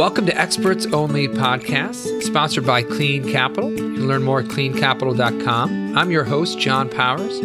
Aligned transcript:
Welcome 0.00 0.24
to 0.24 0.40
Experts 0.40 0.86
Only 0.86 1.28
Podcast, 1.28 2.22
sponsored 2.22 2.64
by 2.64 2.82
Clean 2.82 3.22
Capital. 3.30 3.70
You 3.70 3.76
can 3.76 4.08
learn 4.08 4.22
more 4.22 4.40
at 4.40 4.46
cleancapital.com. 4.46 5.98
I'm 5.98 6.10
your 6.10 6.24
host, 6.24 6.58
John 6.58 6.88
Powers. 6.88 7.38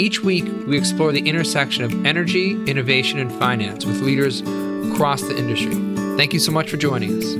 Each 0.00 0.22
week, 0.22 0.46
we 0.66 0.78
explore 0.78 1.12
the 1.12 1.28
intersection 1.28 1.84
of 1.84 2.06
energy, 2.06 2.52
innovation, 2.64 3.18
and 3.18 3.30
finance 3.32 3.84
with 3.84 4.00
leaders 4.00 4.40
across 4.90 5.20
the 5.20 5.36
industry. 5.36 5.74
Thank 6.16 6.32
you 6.32 6.40
so 6.40 6.50
much 6.50 6.70
for 6.70 6.78
joining 6.78 7.18
us. 7.18 7.34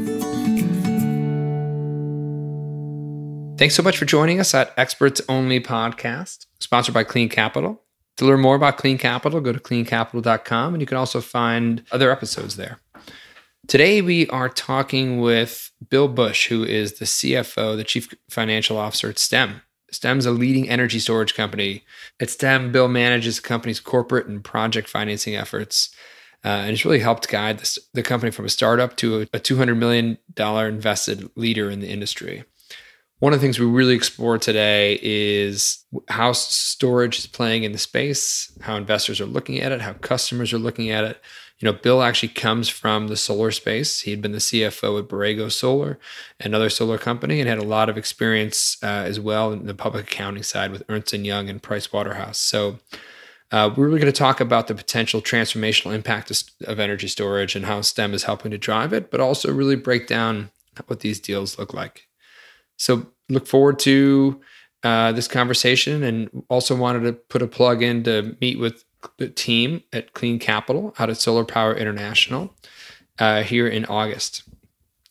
Thanks 3.58 3.74
so 3.74 3.82
much 3.82 3.96
for 3.96 4.04
joining 4.04 4.38
us 4.38 4.52
at 4.52 4.74
Experts 4.76 5.22
Only 5.30 5.60
Podcast, 5.60 6.44
sponsored 6.60 6.92
by 6.92 7.04
Clean 7.04 7.30
Capital. 7.30 7.80
To 8.18 8.26
learn 8.26 8.40
more 8.40 8.56
about 8.56 8.78
Clean 8.78 8.98
Capital, 8.98 9.40
go 9.40 9.52
to 9.52 9.60
cleancapital.com 9.60 10.74
and 10.74 10.80
you 10.80 10.86
can 10.86 10.96
also 10.96 11.20
find 11.20 11.84
other 11.92 12.10
episodes 12.10 12.56
there. 12.56 12.80
Today, 13.68 14.02
we 14.02 14.26
are 14.28 14.48
talking 14.48 15.20
with 15.20 15.70
Bill 15.88 16.08
Bush, 16.08 16.48
who 16.48 16.64
is 16.64 16.94
the 16.94 17.04
CFO, 17.04 17.76
the 17.76 17.84
Chief 17.84 18.12
Financial 18.28 18.76
Officer 18.76 19.08
at 19.08 19.20
STEM. 19.20 19.62
STEM 19.92 20.18
is 20.18 20.26
a 20.26 20.32
leading 20.32 20.68
energy 20.68 20.98
storage 20.98 21.34
company. 21.34 21.84
At 22.18 22.30
STEM, 22.30 22.72
Bill 22.72 22.88
manages 22.88 23.36
the 23.36 23.46
company's 23.46 23.78
corporate 23.78 24.26
and 24.26 24.42
project 24.42 24.88
financing 24.88 25.36
efforts. 25.36 25.94
Uh, 26.44 26.48
and 26.48 26.70
it's 26.70 26.84
really 26.84 26.98
helped 26.98 27.28
guide 27.28 27.58
the, 27.58 27.78
the 27.94 28.02
company 28.02 28.32
from 28.32 28.46
a 28.46 28.50
startup 28.50 28.96
to 28.96 29.20
a, 29.20 29.22
a 29.34 29.40
$200 29.40 29.76
million 29.76 30.18
invested 30.36 31.30
leader 31.36 31.70
in 31.70 31.80
the 31.80 31.88
industry. 31.88 32.42
One 33.20 33.32
of 33.32 33.40
the 33.40 33.44
things 33.44 33.58
we 33.58 33.66
really 33.66 33.94
explore 33.94 34.38
today 34.38 34.98
is 35.02 35.84
how 36.08 36.32
storage 36.32 37.18
is 37.18 37.26
playing 37.26 37.64
in 37.64 37.72
the 37.72 37.78
space, 37.78 38.52
how 38.60 38.76
investors 38.76 39.20
are 39.20 39.26
looking 39.26 39.58
at 39.58 39.72
it, 39.72 39.80
how 39.80 39.94
customers 39.94 40.52
are 40.52 40.58
looking 40.58 40.90
at 40.90 41.04
it, 41.04 41.20
you 41.58 41.66
know, 41.66 41.72
Bill 41.72 42.02
actually 42.02 42.28
comes 42.28 42.68
from 42.68 43.08
the 43.08 43.16
solar 43.16 43.50
space. 43.50 44.02
He'd 44.02 44.22
been 44.22 44.32
the 44.32 44.38
CFO 44.38 45.00
at 45.00 45.08
Borrego 45.08 45.50
Solar, 45.50 45.98
another 46.38 46.70
solar 46.70 46.98
company, 46.98 47.40
and 47.40 47.48
had 47.48 47.58
a 47.58 47.64
lot 47.64 47.88
of 47.88 47.98
experience 47.98 48.76
uh, 48.82 48.86
as 48.86 49.18
well 49.18 49.52
in 49.52 49.66
the 49.66 49.74
public 49.74 50.04
accounting 50.04 50.44
side 50.44 50.70
with 50.70 50.84
Ernst 50.88 51.12
Young 51.12 51.48
and 51.48 51.62
Price 51.62 51.92
Waterhouse. 51.92 52.38
So. 52.38 52.78
Uh, 53.50 53.72
we're 53.74 53.86
really 53.86 53.98
going 53.98 54.12
to 54.12 54.18
talk 54.18 54.42
about 54.42 54.66
the 54.66 54.74
potential 54.74 55.22
transformational 55.22 55.94
impact 55.94 56.30
of, 56.30 56.42
of 56.66 56.78
energy 56.78 57.08
storage 57.08 57.56
and 57.56 57.64
how 57.64 57.80
STEM 57.80 58.12
is 58.12 58.24
helping 58.24 58.50
to 58.50 58.58
drive 58.58 58.92
it, 58.92 59.10
but 59.10 59.20
also 59.20 59.50
really 59.50 59.74
break 59.74 60.06
down 60.06 60.50
what 60.86 61.00
these 61.00 61.18
deals 61.18 61.58
look 61.58 61.72
like. 61.72 62.08
So, 62.78 63.06
look 63.28 63.46
forward 63.46 63.78
to 63.80 64.40
uh, 64.82 65.12
this 65.12 65.28
conversation 65.28 66.02
and 66.02 66.44
also 66.48 66.74
wanted 66.74 67.00
to 67.00 67.12
put 67.12 67.42
a 67.42 67.46
plug 67.46 67.82
in 67.82 68.04
to 68.04 68.36
meet 68.40 68.58
with 68.58 68.84
the 69.18 69.28
team 69.28 69.82
at 69.92 70.12
Clean 70.14 70.38
Capital 70.38 70.94
out 70.98 71.10
at 71.10 71.16
Solar 71.18 71.44
Power 71.44 71.74
International 71.74 72.54
uh, 73.18 73.42
here 73.42 73.66
in 73.68 73.84
August. 73.86 74.44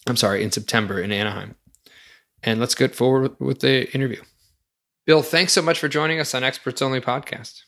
I'm 0.08 0.16
sorry, 0.16 0.44
in 0.44 0.52
September 0.52 1.00
in 1.00 1.12
Anaheim. 1.12 1.56
And 2.44 2.60
let's 2.60 2.76
get 2.76 2.96
forward 2.96 3.36
with 3.40 3.60
the 3.60 3.92
interview. 3.94 4.22
Bill, 5.06 5.22
thanks 5.22 5.54
so 5.54 5.62
much 5.62 5.80
for 5.80 5.88
joining 5.88 6.20
us 6.20 6.34
on 6.34 6.44
Experts 6.44 6.82
Only 6.82 7.02
podcast. 7.02 7.62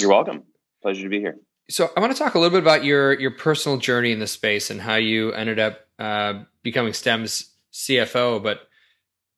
You're 0.00 0.10
welcome. 0.10 0.42
Pleasure 0.82 1.02
to 1.04 1.08
be 1.08 1.20
here. 1.20 1.36
So, 1.70 1.90
I 1.96 2.00
want 2.00 2.12
to 2.12 2.18
talk 2.18 2.34
a 2.34 2.38
little 2.38 2.50
bit 2.50 2.62
about 2.62 2.84
your 2.84 3.18
your 3.18 3.30
personal 3.30 3.78
journey 3.78 4.12
in 4.12 4.18
the 4.18 4.26
space 4.26 4.70
and 4.70 4.80
how 4.80 4.96
you 4.96 5.32
ended 5.32 5.58
up 5.58 5.80
uh, 5.98 6.42
becoming 6.62 6.92
STEM's 6.92 7.50
CFO. 7.72 8.42
But 8.42 8.68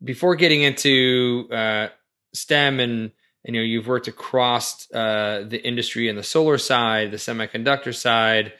before 0.07 0.37
getting 0.37 0.63
into 0.63 1.49
uh, 1.53 1.89
STEM 2.33 2.81
and 2.81 3.13
you 3.45 3.53
know 3.53 3.61
you've 3.61 3.87
worked 3.87 4.09
across 4.09 4.91
uh, 4.93 5.45
the 5.47 5.61
industry 5.63 6.09
in 6.09 6.17
the 6.17 6.23
solar 6.23 6.59
side 6.59 7.11
the 7.11 7.17
semiconductor 7.19 7.95
side 7.95 8.53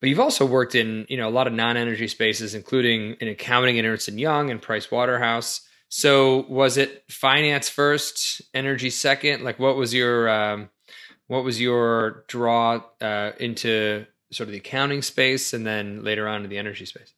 but 0.00 0.08
you've 0.08 0.20
also 0.20 0.44
worked 0.44 0.74
in 0.74 1.06
you 1.08 1.16
know 1.16 1.28
a 1.28 1.30
lot 1.30 1.46
of 1.46 1.52
non-energy 1.52 2.08
spaces 2.08 2.54
including 2.54 3.14
in 3.20 3.28
accounting 3.28 3.78
at 3.78 3.84
ernst 3.84 4.08
& 4.08 4.12
young 4.12 4.50
and 4.50 4.60
price 4.60 4.90
waterhouse 4.90 5.62
so 5.90 6.46
was 6.48 6.76
it 6.76 7.04
finance 7.10 7.68
first 7.68 8.42
energy 8.54 8.90
second? 8.90 9.42
Like 9.42 9.58
what 9.58 9.76
was 9.76 9.92
your 9.92 10.28
um, 10.28 10.70
what 11.26 11.44
was 11.44 11.60
your 11.60 12.24
draw 12.28 12.82
uh, 13.00 13.32
into 13.38 14.06
sort 14.30 14.48
of 14.48 14.52
the 14.52 14.58
accounting 14.58 15.02
space 15.02 15.52
and 15.52 15.66
then 15.66 16.04
later 16.04 16.28
on 16.28 16.42
to 16.42 16.48
the 16.48 16.58
energy 16.58 16.86
space 16.86 17.12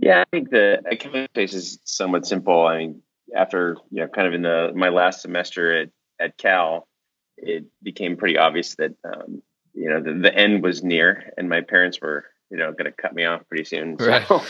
yeah 0.00 0.20
i 0.20 0.24
think 0.30 0.50
the 0.50 0.82
accounting 0.90 1.26
space 1.26 1.54
is 1.54 1.78
somewhat 1.84 2.26
simple 2.26 2.66
i 2.66 2.78
mean 2.78 3.02
after 3.34 3.76
you 3.90 4.00
know 4.00 4.08
kind 4.08 4.28
of 4.28 4.34
in 4.34 4.42
the 4.42 4.72
my 4.74 4.88
last 4.88 5.22
semester 5.22 5.82
at 5.82 5.88
at 6.20 6.38
Cal, 6.38 6.88
it 7.36 7.64
became 7.82 8.16
pretty 8.16 8.38
obvious 8.38 8.76
that 8.76 8.94
um, 9.04 9.42
you 9.74 9.88
know 9.88 10.00
the, 10.00 10.14
the, 10.14 10.34
end 10.34 10.62
was 10.62 10.82
near, 10.82 11.32
and 11.36 11.48
my 11.48 11.60
parents 11.60 12.00
were 12.00 12.24
you 12.50 12.56
know 12.56 12.72
going 12.72 12.84
to 12.84 12.92
cut 12.92 13.14
me 13.14 13.24
off 13.24 13.42
pretty 13.48 13.64
soon. 13.64 13.96
Right. 13.96 14.26
So, 14.26 14.42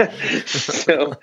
so, 0.46 1.14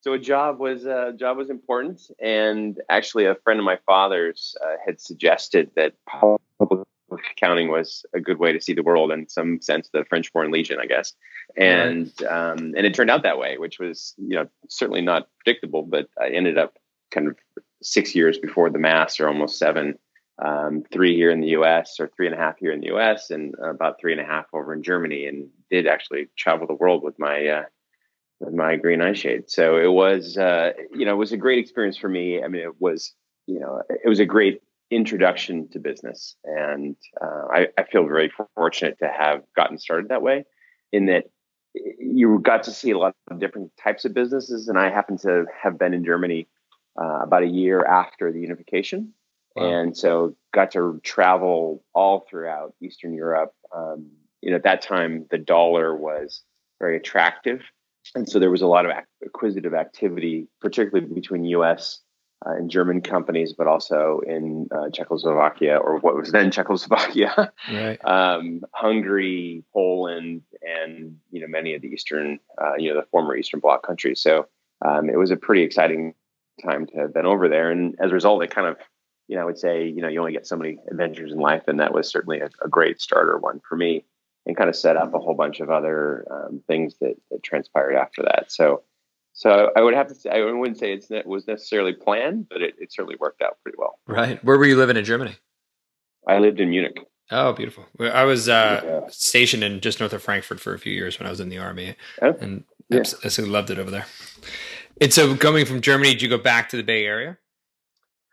so 0.00 0.12
a 0.12 0.18
job 0.18 0.58
was 0.58 0.84
a 0.84 0.96
uh, 0.96 1.12
job 1.12 1.36
was 1.36 1.50
important, 1.50 2.02
and 2.20 2.80
actually, 2.88 3.26
a 3.26 3.36
friend 3.36 3.58
of 3.58 3.64
my 3.64 3.78
father's 3.86 4.56
uh, 4.64 4.76
had 4.84 5.00
suggested 5.00 5.70
that 5.76 5.94
public 6.06 6.83
accounting 7.32 7.68
was 7.68 8.04
a 8.14 8.20
good 8.20 8.38
way 8.38 8.52
to 8.52 8.60
see 8.60 8.72
the 8.72 8.82
world 8.82 9.10
in 9.12 9.28
some 9.28 9.60
sense 9.60 9.88
the 9.92 10.04
french 10.08 10.30
foreign 10.32 10.50
legion 10.50 10.78
i 10.80 10.86
guess. 10.86 11.12
And 11.56 12.10
um, 12.24 12.74
and 12.76 12.86
it 12.86 12.94
turned 12.94 13.10
out 13.10 13.22
that 13.22 13.38
way 13.38 13.58
which 13.58 13.78
was 13.78 14.14
you 14.16 14.36
know 14.36 14.48
certainly 14.68 15.02
not 15.02 15.28
predictable 15.38 15.82
but 15.82 16.08
i 16.20 16.28
ended 16.28 16.58
up 16.58 16.74
kind 17.10 17.28
of 17.28 17.36
six 17.82 18.14
years 18.14 18.38
before 18.38 18.70
the 18.70 18.78
mass 18.78 19.20
or 19.20 19.28
almost 19.28 19.58
seven 19.58 19.98
um, 20.44 20.82
three 20.92 21.14
here 21.14 21.30
in 21.30 21.40
the 21.40 21.48
us 21.48 22.00
or 22.00 22.10
three 22.16 22.26
and 22.26 22.34
a 22.34 22.38
half 22.38 22.58
here 22.58 22.72
in 22.72 22.80
the 22.80 22.88
us 22.88 23.30
and 23.30 23.54
about 23.62 24.00
three 24.00 24.12
and 24.12 24.20
a 24.20 24.24
half 24.24 24.46
over 24.52 24.72
in 24.72 24.82
germany 24.82 25.26
and 25.26 25.48
did 25.70 25.86
actually 25.86 26.28
travel 26.36 26.66
the 26.66 26.74
world 26.74 27.02
with 27.02 27.18
my 27.18 27.46
uh, 27.46 27.64
with 28.40 28.54
my 28.54 28.76
green 28.76 29.00
eye 29.00 29.12
shade. 29.12 29.44
So 29.48 29.76
it 29.76 29.92
was 29.92 30.36
uh, 30.36 30.72
you 30.92 31.04
know 31.04 31.12
it 31.12 31.18
was 31.18 31.32
a 31.32 31.36
great 31.36 31.58
experience 31.58 31.96
for 31.96 32.08
me. 32.08 32.42
I 32.42 32.48
mean 32.48 32.62
it 32.62 32.80
was 32.80 33.12
you 33.46 33.60
know 33.60 33.82
it 33.88 34.08
was 34.08 34.20
a 34.20 34.26
great 34.26 34.60
introduction 34.94 35.68
to 35.70 35.78
business. 35.78 36.36
And 36.44 36.96
uh, 37.20 37.46
I, 37.52 37.66
I, 37.76 37.84
feel 37.84 38.06
very 38.06 38.30
fortunate 38.54 38.98
to 39.00 39.08
have 39.08 39.42
gotten 39.56 39.78
started 39.78 40.08
that 40.10 40.22
way 40.22 40.44
in 40.92 41.06
that 41.06 41.24
you 41.74 42.38
got 42.40 42.62
to 42.64 42.70
see 42.70 42.92
a 42.92 42.98
lot 42.98 43.14
of 43.30 43.40
different 43.40 43.72
types 43.82 44.04
of 44.04 44.14
businesses. 44.14 44.68
And 44.68 44.78
I 44.78 44.90
happen 44.90 45.18
to 45.18 45.46
have 45.60 45.78
been 45.78 45.94
in 45.94 46.04
Germany 46.04 46.46
uh, 47.00 47.22
about 47.22 47.42
a 47.42 47.48
year 47.48 47.84
after 47.84 48.32
the 48.32 48.40
unification. 48.40 49.12
Wow. 49.56 49.80
And 49.80 49.96
so 49.96 50.36
got 50.52 50.70
to 50.72 51.00
travel 51.02 51.82
all 51.92 52.26
throughout 52.30 52.74
Eastern 52.80 53.14
Europe. 53.14 53.52
Um, 53.74 54.10
you 54.40 54.50
know, 54.50 54.56
at 54.56 54.64
that 54.64 54.82
time, 54.82 55.26
the 55.30 55.38
dollar 55.38 55.96
was 55.96 56.42
very 56.80 56.96
attractive. 56.96 57.60
And 58.14 58.28
so 58.28 58.38
there 58.38 58.50
was 58.50 58.62
a 58.62 58.66
lot 58.66 58.84
of 58.84 58.92
acquisitive 59.24 59.74
activity, 59.74 60.46
particularly 60.60 61.12
between 61.12 61.44
US 61.44 62.00
uh, 62.46 62.56
in 62.56 62.68
German 62.68 63.00
companies, 63.00 63.52
but 63.52 63.66
also 63.66 64.20
in 64.26 64.68
uh, 64.70 64.90
Czechoslovakia 64.90 65.76
or 65.76 65.98
what 65.98 66.14
was 66.14 66.32
then 66.32 66.50
Czechoslovakia, 66.50 67.52
right. 67.72 68.04
um, 68.04 68.62
Hungary, 68.72 69.64
Poland, 69.72 70.42
and 70.62 71.18
you 71.30 71.40
know 71.40 71.46
many 71.46 71.74
of 71.74 71.82
the 71.82 71.88
eastern, 71.88 72.38
uh, 72.60 72.74
you 72.76 72.92
know, 72.92 73.00
the 73.00 73.06
former 73.10 73.36
Eastern 73.36 73.60
Bloc 73.60 73.86
countries. 73.86 74.20
So 74.20 74.46
um, 74.84 75.08
it 75.08 75.16
was 75.16 75.30
a 75.30 75.36
pretty 75.36 75.62
exciting 75.62 76.14
time 76.62 76.86
to 76.86 76.96
have 76.98 77.14
been 77.14 77.26
over 77.26 77.48
there, 77.48 77.70
and 77.70 77.96
as 78.00 78.10
a 78.10 78.14
result, 78.14 78.42
it 78.42 78.50
kind 78.50 78.66
of, 78.66 78.76
you 79.28 79.36
know, 79.36 79.42
I 79.42 79.44
would 79.46 79.58
say, 79.58 79.86
you 79.86 80.02
know, 80.02 80.08
you 80.08 80.20
only 80.20 80.32
get 80.32 80.46
so 80.46 80.56
many 80.56 80.78
adventures 80.90 81.32
in 81.32 81.38
life, 81.38 81.64
and 81.66 81.80
that 81.80 81.94
was 81.94 82.08
certainly 82.08 82.40
a, 82.40 82.50
a 82.62 82.68
great 82.68 83.00
starter 83.00 83.38
one 83.38 83.60
for 83.66 83.76
me, 83.76 84.04
and 84.46 84.56
kind 84.56 84.68
of 84.68 84.76
set 84.76 84.96
up 84.96 85.14
a 85.14 85.18
whole 85.18 85.34
bunch 85.34 85.60
of 85.60 85.70
other 85.70 86.26
um, 86.30 86.62
things 86.66 86.94
that, 87.00 87.16
that 87.30 87.42
transpired 87.42 87.96
after 87.96 88.22
that. 88.22 88.52
So 88.52 88.82
so 89.34 89.70
I 89.76 89.82
would 89.82 89.94
have 89.94 90.06
to 90.08 90.14
say 90.14 90.30
I 90.30 90.40
wouldn't 90.44 90.78
say 90.78 90.92
it 90.92 91.26
was 91.26 91.46
necessarily 91.48 91.92
planned, 91.92 92.48
but 92.48 92.62
it, 92.62 92.76
it 92.78 92.92
certainly 92.92 93.16
worked 93.18 93.42
out 93.42 93.58
pretty 93.62 93.76
well. 93.76 93.98
Right. 94.06 94.42
Where 94.44 94.56
were 94.56 94.64
you 94.64 94.76
living 94.76 94.96
in 94.96 95.04
Germany? 95.04 95.36
I 96.26 96.38
lived 96.38 96.60
in 96.60 96.70
Munich. 96.70 96.96
Oh, 97.32 97.52
beautiful. 97.52 97.84
I 97.98 98.24
was 98.24 98.48
uh, 98.48 98.80
yeah. 98.84 99.00
stationed 99.10 99.64
in 99.64 99.80
just 99.80 99.98
north 99.98 100.12
of 100.12 100.22
Frankfurt 100.22 100.60
for 100.60 100.72
a 100.72 100.78
few 100.78 100.92
years 100.92 101.18
when 101.18 101.26
I 101.26 101.30
was 101.30 101.40
in 101.40 101.48
the 101.48 101.58
army, 101.58 101.96
oh, 102.22 102.36
and 102.40 102.64
yeah. 102.88 103.00
absolutely 103.00 103.52
loved 103.52 103.70
it 103.70 103.78
over 103.78 103.90
there. 103.90 104.06
And 105.00 105.12
so, 105.12 105.34
coming 105.36 105.66
from 105.66 105.80
Germany, 105.80 106.10
did 106.12 106.22
you 106.22 106.28
go 106.28 106.38
back 106.38 106.68
to 106.68 106.76
the 106.76 106.82
Bay 106.82 107.04
Area? 107.04 107.38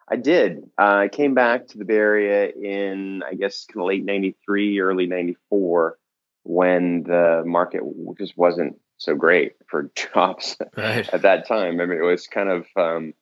I 0.08 0.18
did. 0.18 0.64
Uh, 0.78 0.98
I 0.98 1.08
came 1.08 1.34
back 1.34 1.68
to 1.70 1.78
the 1.78 1.86
Bay 1.86 1.96
Area 1.96 2.50
in, 2.50 3.24
I 3.24 3.34
guess, 3.34 3.66
kind 3.66 3.82
of 3.82 3.88
late 3.88 4.04
'93, 4.04 4.80
early 4.82 5.08
'94, 5.08 5.98
when 6.44 7.04
the 7.04 7.44
market 7.46 7.82
just 8.20 8.38
wasn't 8.38 8.78
so 9.02 9.16
great 9.16 9.54
for 9.68 9.90
jobs 10.14 10.56
right. 10.78 11.10
at 11.12 11.24
that 11.24 11.48
time. 11.48 11.82
I 11.82 11.86
mean, 11.86 11.98
it 11.98 12.06
was 12.06 12.28
kind 12.28 12.50
of, 12.50 12.68
um, 12.76 13.14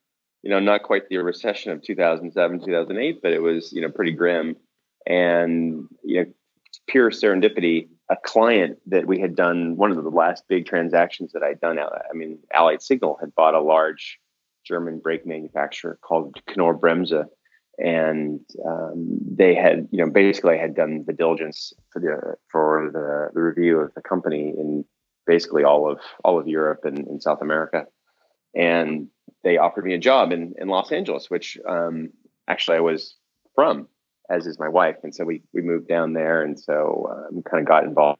you 0.43 0.49
know, 0.49 0.59
not 0.59 0.83
quite 0.83 1.07
the 1.07 1.17
recession 1.17 1.71
of 1.71 1.81
2007, 1.81 2.65
2008, 2.65 3.21
but 3.21 3.31
it 3.31 3.41
was, 3.41 3.71
you 3.71 3.81
know, 3.81 3.89
pretty 3.89 4.11
grim. 4.11 4.57
And, 5.07 5.87
you 6.03 6.21
know, 6.21 6.25
pure 6.87 7.11
serendipity, 7.11 7.87
a 8.09 8.17
client 8.17 8.77
that 8.87 9.07
we 9.07 9.19
had 9.19 9.35
done, 9.35 9.77
one 9.77 9.91
of 9.91 10.03
the 10.03 10.09
last 10.09 10.43
big 10.49 10.65
transactions 10.65 11.31
that 11.31 11.43
I'd 11.43 11.61
done, 11.61 11.79
I 11.79 12.13
mean, 12.13 12.39
Allied 12.53 12.81
Signal 12.81 13.17
had 13.19 13.33
bought 13.33 13.55
a 13.55 13.61
large 13.61 14.19
German 14.65 14.99
brake 14.99 15.25
manufacturer 15.25 15.97
called 16.01 16.41
Knorr 16.57 16.77
Bremse. 16.77 17.25
and 17.77 18.41
um, 18.65 19.19
they 19.25 19.55
had 19.55 19.87
you 19.91 20.05
know 20.05 20.11
basically 20.11 20.57
had 20.57 20.75
done 20.75 21.05
the 21.07 21.13
diligence 21.13 21.71
for 21.91 22.01
the 22.01 22.35
for 22.51 22.89
the, 22.91 23.29
the 23.33 23.41
review 23.41 23.79
of 23.79 23.93
the 23.93 24.01
company 24.01 24.49
in 24.49 24.83
basically 25.29 25.63
all 25.63 25.89
of 25.89 25.99
all 26.23 26.39
of 26.39 26.47
Europe 26.47 26.85
and, 26.85 26.97
and 27.07 27.21
South 27.21 27.41
America, 27.41 27.85
and 28.55 29.07
they 29.43 29.57
offered 29.57 29.85
me 29.85 29.93
a 29.93 29.99
job 29.99 30.31
in 30.31 30.55
in 30.57 30.67
Los 30.67 30.91
Angeles, 30.91 31.29
which 31.29 31.57
um, 31.67 32.09
actually 32.47 32.77
I 32.77 32.81
was 32.81 33.15
from, 33.53 33.87
as 34.29 34.47
is 34.47 34.57
my 34.59 34.67
wife, 34.67 34.97
and 35.03 35.13
so 35.13 35.23
we 35.23 35.43
we 35.53 35.61
moved 35.61 35.87
down 35.87 36.13
there, 36.13 36.41
and 36.41 36.59
so 36.59 37.07
um, 37.11 37.43
kind 37.43 37.61
of 37.61 37.67
got 37.67 37.83
involved 37.83 38.19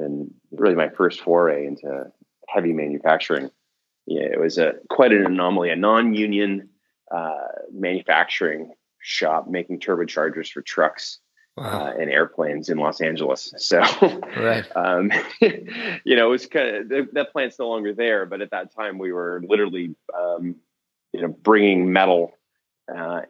in 0.00 0.32
really 0.50 0.74
my 0.74 0.88
first 0.88 1.20
foray 1.20 1.66
into 1.66 2.06
heavy 2.48 2.72
manufacturing. 2.72 3.50
Yeah, 4.06 4.28
it 4.32 4.40
was 4.40 4.56
a 4.56 4.72
quite 4.88 5.12
an 5.12 5.26
anomaly, 5.26 5.70
a 5.70 5.76
non-union 5.76 6.70
uh, 7.14 7.52
manufacturing 7.70 8.72
shop 9.00 9.48
making 9.48 9.80
turbochargers 9.80 10.50
for 10.50 10.62
trucks 10.62 11.20
wow. 11.56 11.86
uh, 11.86 11.92
and 11.98 12.10
airplanes 12.10 12.68
in 12.68 12.78
Los 12.78 13.00
Angeles. 13.00 13.52
So, 13.58 13.80
right. 13.80 14.64
um, 14.74 15.10
you 15.40 16.16
know, 16.16 16.26
it 16.26 16.30
was 16.30 16.46
kind 16.46 16.92
of 16.92 17.08
that 17.12 17.32
plant's 17.32 17.58
no 17.58 17.68
longer 17.68 17.94
there, 17.94 18.26
but 18.26 18.40
at 18.42 18.50
that 18.50 18.74
time 18.74 18.98
we 18.98 19.12
were 19.12 19.42
literally, 19.46 19.94
um, 20.16 20.56
you 21.12 21.22
know, 21.22 21.28
bringing 21.28 21.92
metal 21.92 22.32
uh, 22.94 23.22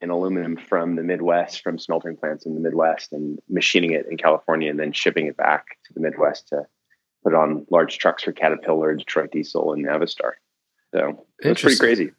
and 0.00 0.10
aluminum 0.10 0.56
from 0.56 0.96
the 0.96 1.02
Midwest, 1.02 1.62
from 1.62 1.78
smelting 1.78 2.16
plants 2.16 2.46
in 2.46 2.54
the 2.54 2.60
Midwest, 2.60 3.12
and 3.12 3.38
machining 3.48 3.92
it 3.92 4.06
in 4.10 4.16
California, 4.16 4.70
and 4.70 4.78
then 4.78 4.92
shipping 4.92 5.26
it 5.26 5.36
back 5.36 5.78
to 5.86 5.94
the 5.94 6.00
Midwest 6.00 6.48
to 6.48 6.66
put 7.24 7.34
on 7.34 7.66
large 7.70 7.98
trucks 7.98 8.22
for 8.22 8.32
Caterpillar, 8.32 8.94
Detroit 8.94 9.32
Diesel, 9.32 9.72
and 9.72 9.84
Navistar. 9.84 10.32
So 10.94 11.26
it's 11.38 11.62
pretty 11.62 11.78
crazy. 11.78 12.12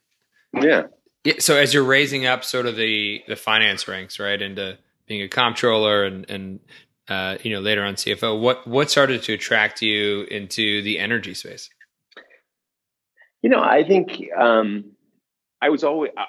Yeah. 0.53 0.83
Yeah. 1.23 1.35
So 1.39 1.57
as 1.57 1.73
you're 1.73 1.83
raising 1.83 2.25
up 2.25 2.43
sort 2.43 2.65
of 2.65 2.75
the 2.75 3.21
the 3.27 3.35
finance 3.35 3.87
ranks, 3.87 4.19
right, 4.19 4.41
into 4.41 4.77
being 5.07 5.21
a 5.21 5.27
comptroller 5.27 6.03
and 6.03 6.29
and 6.29 6.59
uh, 7.07 7.37
you 7.41 7.51
know 7.51 7.59
later 7.59 7.83
on 7.83 7.95
CFO, 7.95 8.39
what 8.39 8.67
what 8.67 8.91
started 8.91 9.23
to 9.23 9.33
attract 9.33 9.81
you 9.81 10.23
into 10.23 10.81
the 10.81 10.99
energy 10.99 11.33
space? 11.33 11.69
You 13.41 13.49
know, 13.49 13.61
I 13.61 13.83
think 13.83 14.29
um, 14.37 14.91
I 15.61 15.69
was 15.69 15.83
always 15.83 16.11
I 16.17 16.25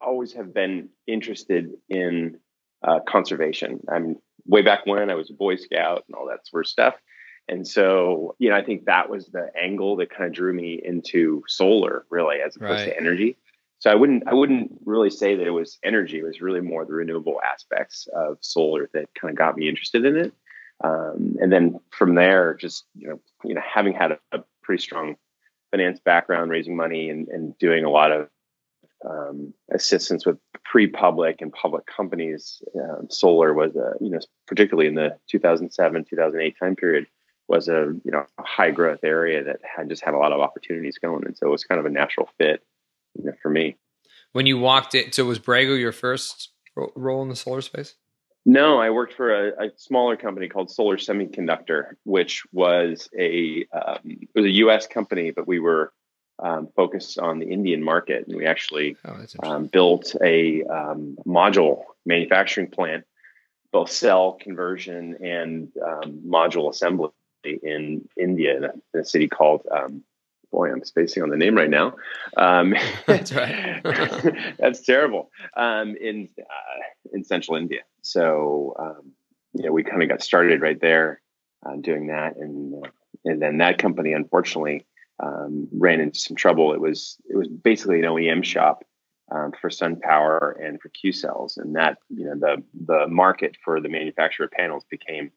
always 0.00 0.32
have 0.34 0.52
been 0.52 0.88
interested 1.06 1.70
in 1.88 2.38
uh, 2.82 3.00
conservation. 3.08 3.80
I 3.90 3.98
mean, 3.98 4.16
way 4.46 4.62
back 4.62 4.86
when 4.86 5.10
I 5.10 5.14
was 5.14 5.30
a 5.30 5.34
Boy 5.34 5.56
Scout 5.56 6.04
and 6.08 6.14
all 6.14 6.26
that 6.28 6.46
sort 6.46 6.66
of 6.66 6.68
stuff. 6.68 6.94
And 7.48 7.66
so, 7.66 8.34
you 8.40 8.50
know, 8.50 8.56
I 8.56 8.64
think 8.64 8.86
that 8.86 9.08
was 9.08 9.26
the 9.28 9.50
angle 9.60 9.96
that 9.96 10.10
kind 10.10 10.24
of 10.24 10.32
drew 10.32 10.52
me 10.52 10.80
into 10.82 11.44
solar, 11.46 12.04
really, 12.10 12.38
as 12.44 12.56
opposed 12.56 12.80
right. 12.80 12.86
to 12.86 12.96
energy 12.96 13.36
so 13.86 13.92
I 13.92 13.94
wouldn't 13.94 14.24
I 14.26 14.34
wouldn't 14.34 14.72
really 14.84 15.10
say 15.10 15.36
that 15.36 15.46
it 15.46 15.50
was 15.50 15.78
energy. 15.84 16.18
It 16.18 16.24
was 16.24 16.40
really 16.40 16.60
more 16.60 16.84
the 16.84 16.92
renewable 16.92 17.40
aspects 17.40 18.08
of 18.12 18.36
solar 18.40 18.90
that 18.92 19.08
kind 19.14 19.30
of 19.30 19.38
got 19.38 19.56
me 19.56 19.68
interested 19.68 20.04
in 20.04 20.16
it. 20.16 20.32
Um, 20.82 21.36
and 21.40 21.52
then 21.52 21.78
from 21.90 22.16
there, 22.16 22.54
just 22.54 22.84
you 22.96 23.06
know, 23.06 23.20
you 23.44 23.54
know, 23.54 23.60
having 23.64 23.92
had 23.92 24.10
a, 24.10 24.18
a 24.32 24.40
pretty 24.64 24.82
strong 24.82 25.14
finance 25.70 26.00
background, 26.04 26.50
raising 26.50 26.74
money 26.74 27.10
and, 27.10 27.28
and 27.28 27.56
doing 27.58 27.84
a 27.84 27.88
lot 27.88 28.10
of 28.10 28.28
um, 29.08 29.54
assistance 29.70 30.26
with 30.26 30.36
pre-public 30.64 31.40
and 31.40 31.52
public 31.52 31.86
companies, 31.86 32.60
um, 32.74 33.06
solar 33.08 33.54
was 33.54 33.76
a 33.76 33.92
you 34.00 34.10
know 34.10 34.18
particularly 34.48 34.88
in 34.88 34.96
the 34.96 35.16
2007 35.30 36.06
2008 36.10 36.56
time 36.58 36.74
period 36.74 37.06
was 37.46 37.68
a 37.68 37.94
you 38.04 38.10
know 38.10 38.26
a 38.36 38.42
high 38.42 38.72
growth 38.72 39.04
area 39.04 39.44
that 39.44 39.60
had 39.62 39.88
just 39.88 40.04
had 40.04 40.14
a 40.14 40.18
lot 40.18 40.32
of 40.32 40.40
opportunities 40.40 40.98
going, 40.98 41.24
and 41.24 41.36
so 41.36 41.46
it 41.46 41.50
was 41.50 41.62
kind 41.62 41.78
of 41.78 41.86
a 41.86 41.90
natural 41.90 42.28
fit 42.36 42.64
for 43.42 43.50
me. 43.50 43.76
When 44.32 44.46
you 44.46 44.58
walked 44.58 44.94
it, 44.94 45.14
so 45.14 45.24
was 45.24 45.38
Borrego 45.38 45.78
your 45.78 45.92
first 45.92 46.50
role 46.74 47.22
in 47.22 47.28
the 47.28 47.36
solar 47.36 47.62
space? 47.62 47.94
No, 48.48 48.78
I 48.78 48.90
worked 48.90 49.14
for 49.14 49.48
a, 49.48 49.66
a 49.66 49.70
smaller 49.76 50.16
company 50.16 50.48
called 50.48 50.70
Solar 50.70 50.98
Semiconductor, 50.98 51.96
which 52.04 52.44
was 52.52 53.08
a 53.18 53.66
um, 53.72 53.98
it 54.04 54.28
was 54.36 54.44
a 54.44 54.50
U.S. 54.50 54.86
company, 54.86 55.32
but 55.32 55.48
we 55.48 55.58
were 55.58 55.92
um, 56.38 56.68
focused 56.76 57.18
on 57.18 57.40
the 57.40 57.46
Indian 57.46 57.82
market, 57.82 58.28
and 58.28 58.36
we 58.36 58.46
actually 58.46 58.96
oh, 59.04 59.16
um, 59.42 59.66
built 59.66 60.14
a 60.22 60.62
um, 60.64 61.16
module 61.26 61.82
manufacturing 62.04 62.68
plant, 62.68 63.04
both 63.72 63.90
cell 63.90 64.38
conversion 64.40 65.16
and 65.24 65.72
um, 65.84 66.20
module 66.24 66.70
assembly 66.70 67.10
in 67.42 68.08
India, 68.16 68.56
in 68.56 68.64
a, 68.64 68.72
in 68.94 69.00
a 69.00 69.04
city 69.04 69.26
called 69.26 69.66
um, 69.72 70.04
boy, 70.56 70.72
I'm 70.72 70.82
spacing 70.84 71.22
on 71.22 71.28
the 71.28 71.36
name 71.36 71.54
right 71.54 71.68
now. 71.68 71.96
Um, 72.38 72.74
that's 73.06 73.30
right. 73.32 73.82
that's 74.58 74.80
terrible. 74.82 75.30
Um, 75.54 75.94
in 76.00 76.30
uh, 76.40 76.82
in 77.12 77.22
central 77.24 77.58
India. 77.58 77.82
So 78.02 78.74
um, 78.78 79.12
you 79.52 79.64
know, 79.64 79.72
we 79.72 79.84
kind 79.84 80.02
of 80.02 80.08
got 80.08 80.22
started 80.22 80.62
right 80.62 80.80
there 80.80 81.20
uh, 81.64 81.76
doing 81.76 82.06
that, 82.06 82.36
and 82.36 82.74
uh, 82.74 82.88
and 83.24 83.40
then 83.40 83.58
that 83.58 83.78
company 83.78 84.14
unfortunately 84.14 84.86
um, 85.22 85.68
ran 85.72 86.00
into 86.00 86.18
some 86.18 86.36
trouble. 86.36 86.72
It 86.72 86.80
was 86.80 87.18
it 87.28 87.36
was 87.36 87.48
basically 87.48 88.00
an 88.00 88.06
OEM 88.06 88.42
shop. 88.44 88.82
Um, 89.28 89.50
for 89.60 89.70
SunPower 89.70 90.54
and 90.64 90.80
for 90.80 90.88
Q 90.90 91.10
cells, 91.10 91.56
and 91.56 91.74
that 91.74 91.98
you 92.08 92.26
know 92.26 92.36
the 92.36 92.62
the 92.86 93.08
market 93.08 93.56
for 93.64 93.80
the 93.80 93.88
manufacturer 93.88 94.46
of 94.46 94.52
panels 94.52 94.84
became 94.88 95.32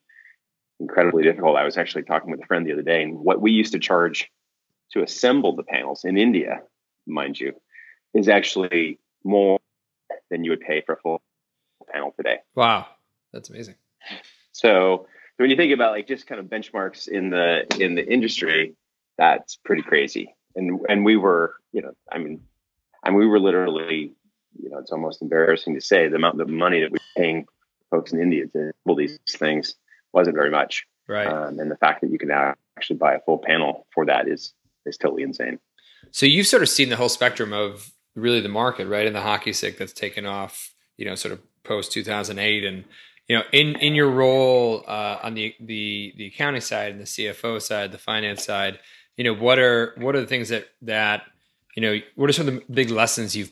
incredibly 0.80 1.24
difficult. 1.24 1.57
I 1.57 1.63
was 1.63 1.75
actually 1.75 2.04
talking 2.04 2.30
with 2.30 2.39
a 2.39 2.45
friend 2.45 2.68
the 2.68 2.74
other 2.74 2.83
day, 2.83 3.01
and 3.01 3.18
what 3.18 3.42
we 3.42 3.51
used 3.51 3.74
to 3.74 3.80
charge 3.80 4.30
to 4.91 5.03
assemble 5.03 5.56
the 5.56 5.63
panels 5.63 6.03
in 6.06 6.18
India, 6.18 6.62
mind 7.07 7.39
you, 7.39 7.53
is 8.13 8.27
actually 8.27 9.00
more 9.24 9.59
than 10.30 10.44
you 10.44 10.51
would 10.51 10.62
pay 10.62 10.81
for 10.81 10.94
a 10.94 10.97
full 10.97 11.21
panel 11.91 12.13
today. 12.15 12.38
Wow, 12.56 12.88
that's 13.31 13.50
amazing. 13.50 13.75
So 14.51 15.07
when 15.38 15.50
you 15.50 15.56
think 15.56 15.74
about 15.74 15.91
like 15.91 16.07
just 16.07 16.27
kind 16.27 16.39
of 16.39 16.47
benchmarks 16.47 17.07
in 17.07 17.30
the 17.30 17.65
in 17.80 17.95
the 17.95 18.06
industry, 18.06 18.75
that's 19.18 19.56
pretty 19.56 19.81
crazy. 19.81 20.36
And 20.56 20.80
and 20.89 21.06
we 21.06 21.15
were, 21.15 21.56
you 21.71 21.81
know, 21.81 21.92
I 22.12 22.18
mean, 22.18 22.42
I 23.03 23.09
mean, 23.09 23.19
we 23.19 23.27
were 23.27 23.39
literally, 23.39 24.13
you 24.62 24.69
know, 24.69 24.80
it's 24.80 24.92
almost 24.92 25.21
embarrassing 25.21 25.75
to 25.75 25.81
say 25.81 26.07
the 26.07 26.15
amount 26.15 26.42
of 26.42 26.50
money 26.50 26.81
that 26.81 26.92
we 26.92 26.97
are 26.97 27.21
paying 27.21 27.45
folks 27.89 28.12
in 28.12 28.21
India 28.21 28.47
to 28.47 28.71
build 28.85 29.00
these 29.00 29.19
things 29.30 29.75
wasn't 30.13 30.35
very 30.35 30.51
much. 30.51 30.85
Right. 31.07 31.27
Um, 31.27 31.59
and 31.59 31.71
the 31.71 31.77
fact 31.77 32.01
that 32.01 32.12
you 32.12 32.19
can 32.19 32.30
now 32.30 32.56
actually 32.77 32.97
buy 32.97 33.15
a 33.15 33.19
full 33.19 33.39
panel 33.39 33.88
for 33.94 34.06
that 34.06 34.27
is 34.27 34.53
is 34.85 34.97
totally 34.97 35.23
insane. 35.23 35.59
So 36.11 36.25
you've 36.25 36.47
sort 36.47 36.63
of 36.63 36.69
seen 36.69 36.89
the 36.89 36.95
whole 36.95 37.09
spectrum 37.09 37.53
of 37.53 37.91
really 38.15 38.41
the 38.41 38.49
market, 38.49 38.87
right? 38.87 39.05
In 39.05 39.13
the 39.13 39.21
hockey 39.21 39.53
stick 39.53 39.77
that's 39.77 39.93
taken 39.93 40.25
off, 40.25 40.73
you 40.97 41.05
know, 41.05 41.15
sort 41.15 41.33
of 41.33 41.41
post 41.63 41.91
2008 41.91 42.63
and 42.63 42.85
you 43.27 43.37
know, 43.37 43.43
in 43.51 43.75
in 43.75 43.93
your 43.93 44.09
role 44.09 44.83
uh, 44.87 45.19
on 45.21 45.35
the 45.35 45.53
the 45.59 46.13
the 46.18 46.27
accounting 46.27 46.61
side 46.61 46.92
and 46.92 46.99
the 46.99 47.06
CFO 47.06 47.61
side, 47.61 47.92
the 47.92 47.99
finance 47.99 48.44
side, 48.44 48.80
you 49.18 49.23
know, 49.23 49.35
what 49.35 49.59
are 49.59 49.94
what 49.97 50.15
are 50.15 50.21
the 50.21 50.27
things 50.27 50.49
that 50.49 50.68
that 50.81 51.23
you 51.75 51.81
know, 51.83 51.99
what 52.15 52.30
are 52.30 52.33
some 52.33 52.47
of 52.47 52.56
the 52.56 52.63
big 52.71 52.89
lessons 52.89 53.35
you've 53.35 53.51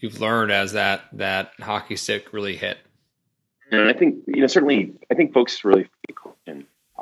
you've 0.00 0.20
learned 0.20 0.50
as 0.50 0.72
that 0.72 1.02
that 1.12 1.52
hockey 1.60 1.94
stick 1.94 2.32
really 2.32 2.56
hit? 2.56 2.78
And 3.70 3.88
I 3.88 3.92
think 3.92 4.24
you 4.26 4.40
know, 4.40 4.48
certainly, 4.48 4.92
I 5.08 5.14
think 5.14 5.32
folks 5.32 5.64
really 5.64 5.88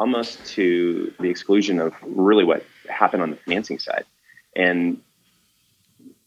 almost 0.00 0.44
to 0.46 1.12
the 1.20 1.28
exclusion 1.28 1.78
of 1.78 1.94
really 2.02 2.44
what 2.44 2.64
happened 3.00 3.22
on 3.22 3.30
the 3.30 3.36
financing 3.36 3.78
side. 3.78 4.04
And, 4.54 5.00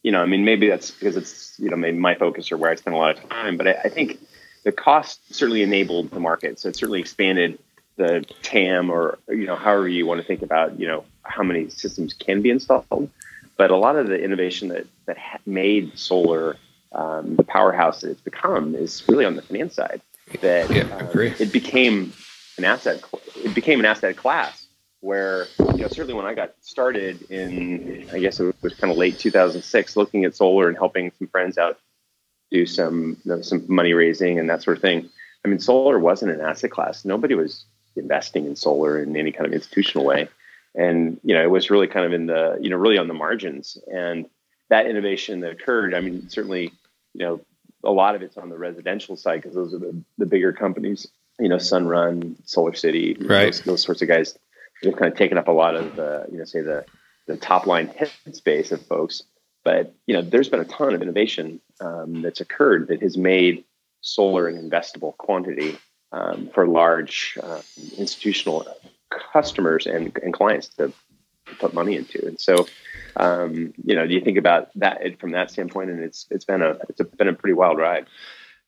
you 0.01 0.11
know, 0.11 0.21
I 0.21 0.25
mean, 0.25 0.43
maybe 0.43 0.67
that's 0.67 0.91
because 0.91 1.15
it's, 1.15 1.55
you 1.57 1.69
know, 1.69 1.77
maybe 1.77 1.97
my 1.97 2.15
focus 2.15 2.51
or 2.51 2.57
where 2.57 2.71
I 2.71 2.75
spend 2.75 2.95
a 2.95 2.99
lot 2.99 3.17
of 3.17 3.29
time, 3.29 3.55
but 3.55 3.67
I, 3.67 3.73
I 3.85 3.89
think 3.89 4.19
the 4.63 4.71
cost 4.71 5.33
certainly 5.33 5.61
enabled 5.61 6.11
the 6.11 6.19
market. 6.19 6.59
So 6.59 6.69
it 6.69 6.75
certainly 6.75 6.99
expanded 6.99 7.59
the 7.95 8.25
TAM 8.41 8.89
or, 8.89 9.19
you 9.29 9.45
know, 9.45 9.55
however 9.55 9.87
you 9.87 10.05
want 10.05 10.19
to 10.19 10.27
think 10.27 10.41
about, 10.41 10.79
you 10.79 10.87
know, 10.87 11.05
how 11.21 11.43
many 11.43 11.69
systems 11.69 12.13
can 12.13 12.41
be 12.41 12.49
installed. 12.49 13.09
But 13.55 13.69
a 13.69 13.77
lot 13.77 13.95
of 13.95 14.07
the 14.07 14.19
innovation 14.19 14.69
that, 14.69 14.87
that 15.05 15.17
made 15.45 15.97
solar 15.97 16.57
um, 16.91 17.35
the 17.35 17.43
powerhouse 17.43 18.01
that 18.01 18.11
it's 18.11 18.21
become 18.21 18.75
is 18.75 19.03
really 19.07 19.25
on 19.25 19.35
the 19.35 19.41
finance 19.41 19.75
side. 19.75 20.01
That 20.41 20.69
yeah, 20.69 20.83
um, 20.95 21.09
it 21.15 21.51
became 21.51 22.13
an 22.57 22.65
asset. 22.65 23.03
It 23.35 23.53
became 23.53 23.79
an 23.79 23.85
asset 23.85 24.15
class 24.15 24.62
where 25.03 25.47
you 25.59 25.81
know 25.81 25.87
certainly 25.89 26.13
when 26.13 26.25
I 26.25 26.33
got 26.33 26.53
started 26.61 27.29
in 27.29 28.07
I 28.13 28.19
guess 28.19 28.39
it 28.39 28.55
was 28.61 28.73
kind 28.75 28.89
of 28.89 28.97
late 28.97 29.19
2006, 29.19 29.97
looking 29.97 30.23
at 30.23 30.33
solar 30.33 30.69
and 30.69 30.77
helping 30.77 31.11
some 31.19 31.27
friends 31.27 31.57
out 31.57 31.77
do 32.51 32.65
some 32.65 33.17
you 33.25 33.35
know, 33.35 33.41
some 33.41 33.65
money 33.67 33.93
raising 33.93 34.39
and 34.39 34.49
that 34.49 34.63
sort 34.63 34.77
of 34.77 34.81
thing. 34.81 35.09
I 35.43 35.49
mean, 35.49 35.59
solar 35.59 35.99
wasn't 35.99 36.31
an 36.31 36.39
asset 36.39 36.71
class. 36.71 37.03
Nobody 37.03 37.35
was 37.35 37.65
investing 37.97 38.45
in 38.45 38.55
solar 38.55 39.03
in 39.03 39.17
any 39.17 39.33
kind 39.33 39.45
of 39.45 39.51
institutional 39.51 40.05
way, 40.05 40.29
and 40.73 41.19
you 41.21 41.35
know 41.35 41.43
it 41.43 41.51
was 41.51 41.69
really 41.69 41.87
kind 41.87 42.05
of 42.05 42.13
in 42.13 42.27
the 42.27 42.57
you 42.61 42.69
know 42.69 42.77
really 42.77 42.97
on 42.97 43.09
the 43.09 43.13
margins. 43.13 43.77
And 43.93 44.29
that 44.69 44.87
innovation 44.87 45.41
that 45.41 45.51
occurred, 45.51 45.93
I 45.93 45.99
mean, 45.99 46.29
certainly 46.29 46.71
you 47.13 47.25
know 47.25 47.41
a 47.83 47.91
lot 47.91 48.15
of 48.15 48.21
it's 48.21 48.37
on 48.37 48.47
the 48.47 48.57
residential 48.57 49.17
side 49.17 49.41
because 49.41 49.53
those 49.53 49.73
are 49.73 49.79
the, 49.79 50.01
the 50.17 50.25
bigger 50.25 50.53
companies 50.53 51.09
you 51.39 51.49
know, 51.49 51.57
Sunrun, 51.57 52.35
Solar 52.45 52.73
City, 52.73 53.15
right. 53.19 53.45
those, 53.45 53.61
those, 53.61 53.81
sorts 53.81 54.01
of 54.01 54.07
guys. 54.07 54.37
They've 54.83 54.95
kind 54.95 55.11
of 55.11 55.17
taken 55.17 55.37
up 55.37 55.47
a 55.47 55.51
lot 55.51 55.75
of 55.75 55.95
the, 55.95 56.27
you 56.31 56.37
know, 56.37 56.45
say 56.45 56.61
the 56.61 56.85
the 57.25 57.37
top 57.37 57.65
line 57.65 57.87
headspace 57.87 58.71
of 58.71 58.85
folks. 58.85 59.23
But 59.63 59.95
you 60.07 60.13
know, 60.13 60.21
there's 60.21 60.49
been 60.49 60.59
a 60.59 60.65
ton 60.65 60.93
of 60.93 61.01
innovation 61.01 61.61
um, 61.79 62.21
that's 62.21 62.41
occurred 62.41 62.89
that 62.89 63.01
has 63.01 63.17
made 63.17 63.63
solar 64.01 64.47
an 64.47 64.69
investable 64.69 65.15
quantity 65.17 65.77
um, 66.11 66.49
for 66.53 66.67
large 66.67 67.37
uh, 67.41 67.61
institutional 67.97 68.67
customers 69.31 69.87
and, 69.87 70.17
and 70.21 70.33
clients 70.33 70.67
to, 70.69 70.93
put 71.59 71.73
money 71.73 71.95
into. 71.95 72.25
And 72.25 72.39
so, 72.39 72.67
um, 73.17 73.73
you 73.83 73.95
know, 73.95 74.07
do 74.07 74.13
you 74.13 74.21
think 74.21 74.37
about 74.37 74.69
that 74.75 75.19
from 75.19 75.31
that 75.31 75.51
standpoint? 75.51 75.89
And 75.89 76.01
it's 76.01 76.25
it's 76.31 76.45
been 76.45 76.61
a 76.61 76.77
it's 76.89 76.99
a, 76.99 77.03
been 77.03 77.27
a 77.27 77.33
pretty 77.33 77.53
wild 77.53 77.77
ride. 77.77 78.07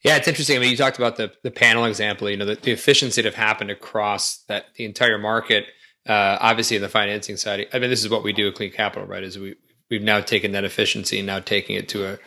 Yeah, 0.02 0.18
it's 0.18 0.28
interesting. 0.28 0.58
I 0.58 0.60
mean, 0.60 0.72
you 0.72 0.78
talked 0.78 0.98
about 0.98 1.16
the 1.16 1.32
the 1.42 1.52
panel 1.52 1.86
example. 1.86 2.30
You 2.30 2.38
know, 2.38 2.46
the, 2.46 2.56
the 2.56 2.72
efficiency 2.72 3.22
that 3.22 3.34
have 3.34 3.42
happened 3.42 3.72
across 3.72 4.40
that 4.48 4.66
the 4.76 4.86
entire 4.86 5.18
market. 5.18 5.68
Uh, 6.08 6.38
obviously, 6.40 6.76
in 6.76 6.82
the 6.82 6.90
financing 6.90 7.38
side, 7.38 7.68
I 7.74 7.80
mean, 7.80 7.90
this 7.90 8.04
is 8.04 8.10
what 8.10 8.24
we 8.24 8.32
do 8.34 8.48
at 8.48 8.56
Clean 8.56 8.72
Capital, 8.72 9.08
right? 9.08 9.24
Is 9.24 9.40
we 9.40 9.56
we've 9.90 10.02
now 10.02 10.20
taken 10.20 10.52
that 10.52 10.64
efficiency 10.64 11.20
and 11.20 11.28
now 11.28 11.40
taking 11.40 11.76
it 11.76 11.90
to 11.90 12.14
a 12.14 12.20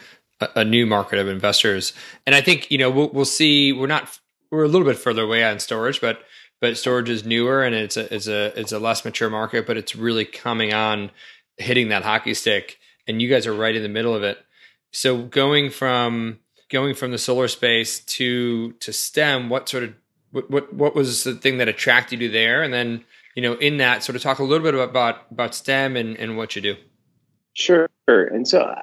a 0.54 0.64
new 0.64 0.86
market 0.86 1.18
of 1.18 1.28
investors. 1.28 1.92
And 2.26 2.34
I 2.34 2.40
think 2.40 2.70
you 2.70 2.78
know 2.78 2.90
we'll, 2.90 3.08
we'll 3.10 3.24
see. 3.24 3.72
We're 3.72 3.86
not 3.86 4.18
we're 4.50 4.64
a 4.64 4.68
little 4.68 4.86
bit 4.86 4.98
further 4.98 5.22
away 5.22 5.44
on 5.44 5.58
storage, 5.58 6.00
but 6.00 6.20
but 6.60 6.76
storage 6.76 7.08
is 7.08 7.24
newer 7.24 7.62
and 7.62 7.74
it's 7.74 7.96
a 7.96 8.12
it's 8.14 8.26
a 8.26 8.58
it's 8.58 8.72
a 8.72 8.78
less 8.78 9.04
mature 9.04 9.30
market, 9.30 9.66
but 9.66 9.76
it's 9.76 9.96
really 9.96 10.24
coming 10.24 10.72
on, 10.72 11.10
hitting 11.56 11.88
that 11.88 12.04
hockey 12.04 12.34
stick, 12.34 12.78
and 13.06 13.20
you 13.20 13.28
guys 13.28 13.46
are 13.46 13.54
right 13.54 13.74
in 13.74 13.82
the 13.82 13.88
middle 13.88 14.14
of 14.14 14.22
it. 14.22 14.38
So 14.92 15.22
going 15.22 15.70
from 15.70 16.38
going 16.70 16.94
from 16.94 17.10
the 17.10 17.18
solar 17.18 17.48
space 17.48 18.00
to 18.00 18.72
to 18.72 18.92
STEM, 18.92 19.48
what 19.48 19.68
sort 19.68 19.84
of 19.84 19.94
what 20.30 20.50
what, 20.50 20.72
what 20.72 20.94
was 20.94 21.24
the 21.24 21.34
thing 21.34 21.58
that 21.58 21.68
attracted 21.68 22.20
you 22.20 22.30
there, 22.30 22.62
and 22.62 22.72
then 22.72 23.04
you 23.38 23.42
know 23.42 23.54
in 23.54 23.76
that 23.76 24.02
sort 24.02 24.16
of 24.16 24.22
talk 24.22 24.40
a 24.40 24.42
little 24.42 24.64
bit 24.64 24.74
about 24.74 25.30
about 25.30 25.54
STEM 25.54 25.96
and 25.96 26.16
and 26.16 26.36
what 26.36 26.56
you 26.56 26.60
do. 26.60 26.74
Sure, 27.54 27.88
and 28.08 28.48
so 28.48 28.74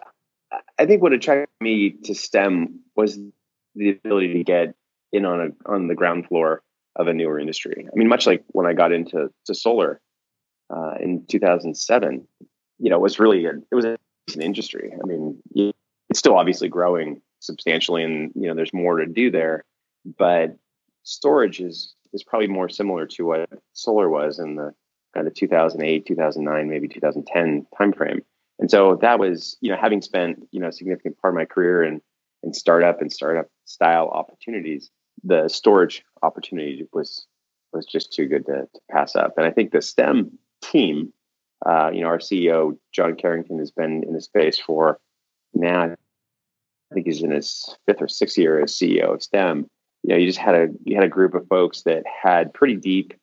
I 0.79 0.85
think 0.85 1.01
what 1.01 1.11
attracted 1.11 1.49
me 1.59 1.89
to 2.05 2.15
STEM 2.15 2.79
was 2.95 3.19
the 3.75 3.89
ability 3.89 4.31
to 4.35 4.43
get 4.45 4.73
in 5.11 5.25
on 5.25 5.41
a 5.41 5.69
on 5.69 5.89
the 5.89 5.93
ground 5.93 6.27
floor 6.27 6.63
of 6.95 7.07
a 7.07 7.13
newer 7.13 7.37
industry. 7.37 7.85
I 7.85 7.97
mean, 7.97 8.07
much 8.07 8.25
like 8.25 8.45
when 8.47 8.65
I 8.65 8.71
got 8.71 8.93
into 8.93 9.29
to 9.47 9.53
solar 9.53 9.99
uh, 10.73 10.93
in 11.01 11.25
2007, 11.27 12.25
you 12.79 12.89
know, 12.89 12.95
it 12.95 13.01
was 13.01 13.19
really 13.19 13.45
a, 13.47 13.55
it 13.69 13.75
was 13.75 13.83
an 13.83 13.97
industry. 14.39 14.93
I 14.93 15.05
mean, 15.05 15.37
it's 16.09 16.19
still 16.19 16.37
obviously 16.37 16.69
growing 16.69 17.21
substantially, 17.41 18.03
and 18.03 18.31
you 18.35 18.47
know, 18.47 18.55
there's 18.55 18.73
more 18.73 18.99
to 18.99 19.05
do 19.05 19.31
there. 19.31 19.65
But 20.17 20.55
storage 21.03 21.59
is 21.59 21.94
is 22.15 22.23
probably 22.23 22.47
more 22.47 22.69
similar 22.69 23.05
to 23.05 23.25
what 23.25 23.49
solar 23.73 24.09
was 24.09 24.39
in 24.39 24.55
the 24.55 24.73
kind 25.13 25.27
of 25.27 25.33
2008, 25.33 26.05
2009, 26.05 26.69
maybe 26.69 26.87
2010 26.87 27.67
timeframe. 27.79 28.21
And 28.59 28.71
so 28.71 28.97
that 29.01 29.19
was, 29.19 29.57
you 29.61 29.71
know, 29.71 29.77
having 29.77 30.01
spent, 30.01 30.47
you 30.51 30.59
know, 30.59 30.69
a 30.69 30.71
significant 30.71 31.21
part 31.21 31.33
of 31.33 31.37
my 31.37 31.45
career 31.45 31.83
in 31.83 32.01
in 32.43 32.53
startup 32.53 33.01
and 33.01 33.11
startup 33.11 33.47
style 33.65 34.07
opportunities, 34.07 34.91
the 35.23 35.47
storage 35.47 36.05
opportunity 36.21 36.87
was 36.93 37.25
was 37.73 37.85
just 37.85 38.13
too 38.13 38.27
good 38.27 38.45
to, 38.45 38.67
to 38.73 38.79
pass 38.89 39.15
up. 39.15 39.33
And 39.37 39.45
I 39.45 39.51
think 39.51 39.71
the 39.71 39.81
STEM 39.81 40.37
team, 40.61 41.11
uh, 41.65 41.89
you 41.93 42.01
know, 42.01 42.07
our 42.07 42.19
CEO 42.19 42.77
John 42.93 43.15
Carrington 43.15 43.59
has 43.59 43.71
been 43.71 44.03
in 44.03 44.13
the 44.13 44.21
space 44.21 44.57
for 44.57 44.99
now. 45.53 45.95
I 46.91 46.93
think 46.93 47.07
he's 47.07 47.23
in 47.23 47.31
his 47.31 47.75
fifth 47.85 48.01
or 48.01 48.07
sixth 48.07 48.37
year 48.37 48.61
as 48.61 48.71
CEO 48.71 49.13
of 49.13 49.23
STEM. 49.23 49.69
You 50.05 50.13
know, 50.13 50.17
you 50.17 50.27
just 50.27 50.37
had 50.37 50.53
a 50.53 50.67
you 50.83 50.93
had 50.93 51.03
a 51.03 51.09
group 51.09 51.33
of 51.33 51.47
folks 51.47 51.81
that 51.83 52.03
had 52.05 52.53
pretty 52.53 52.75
deep 52.75 53.13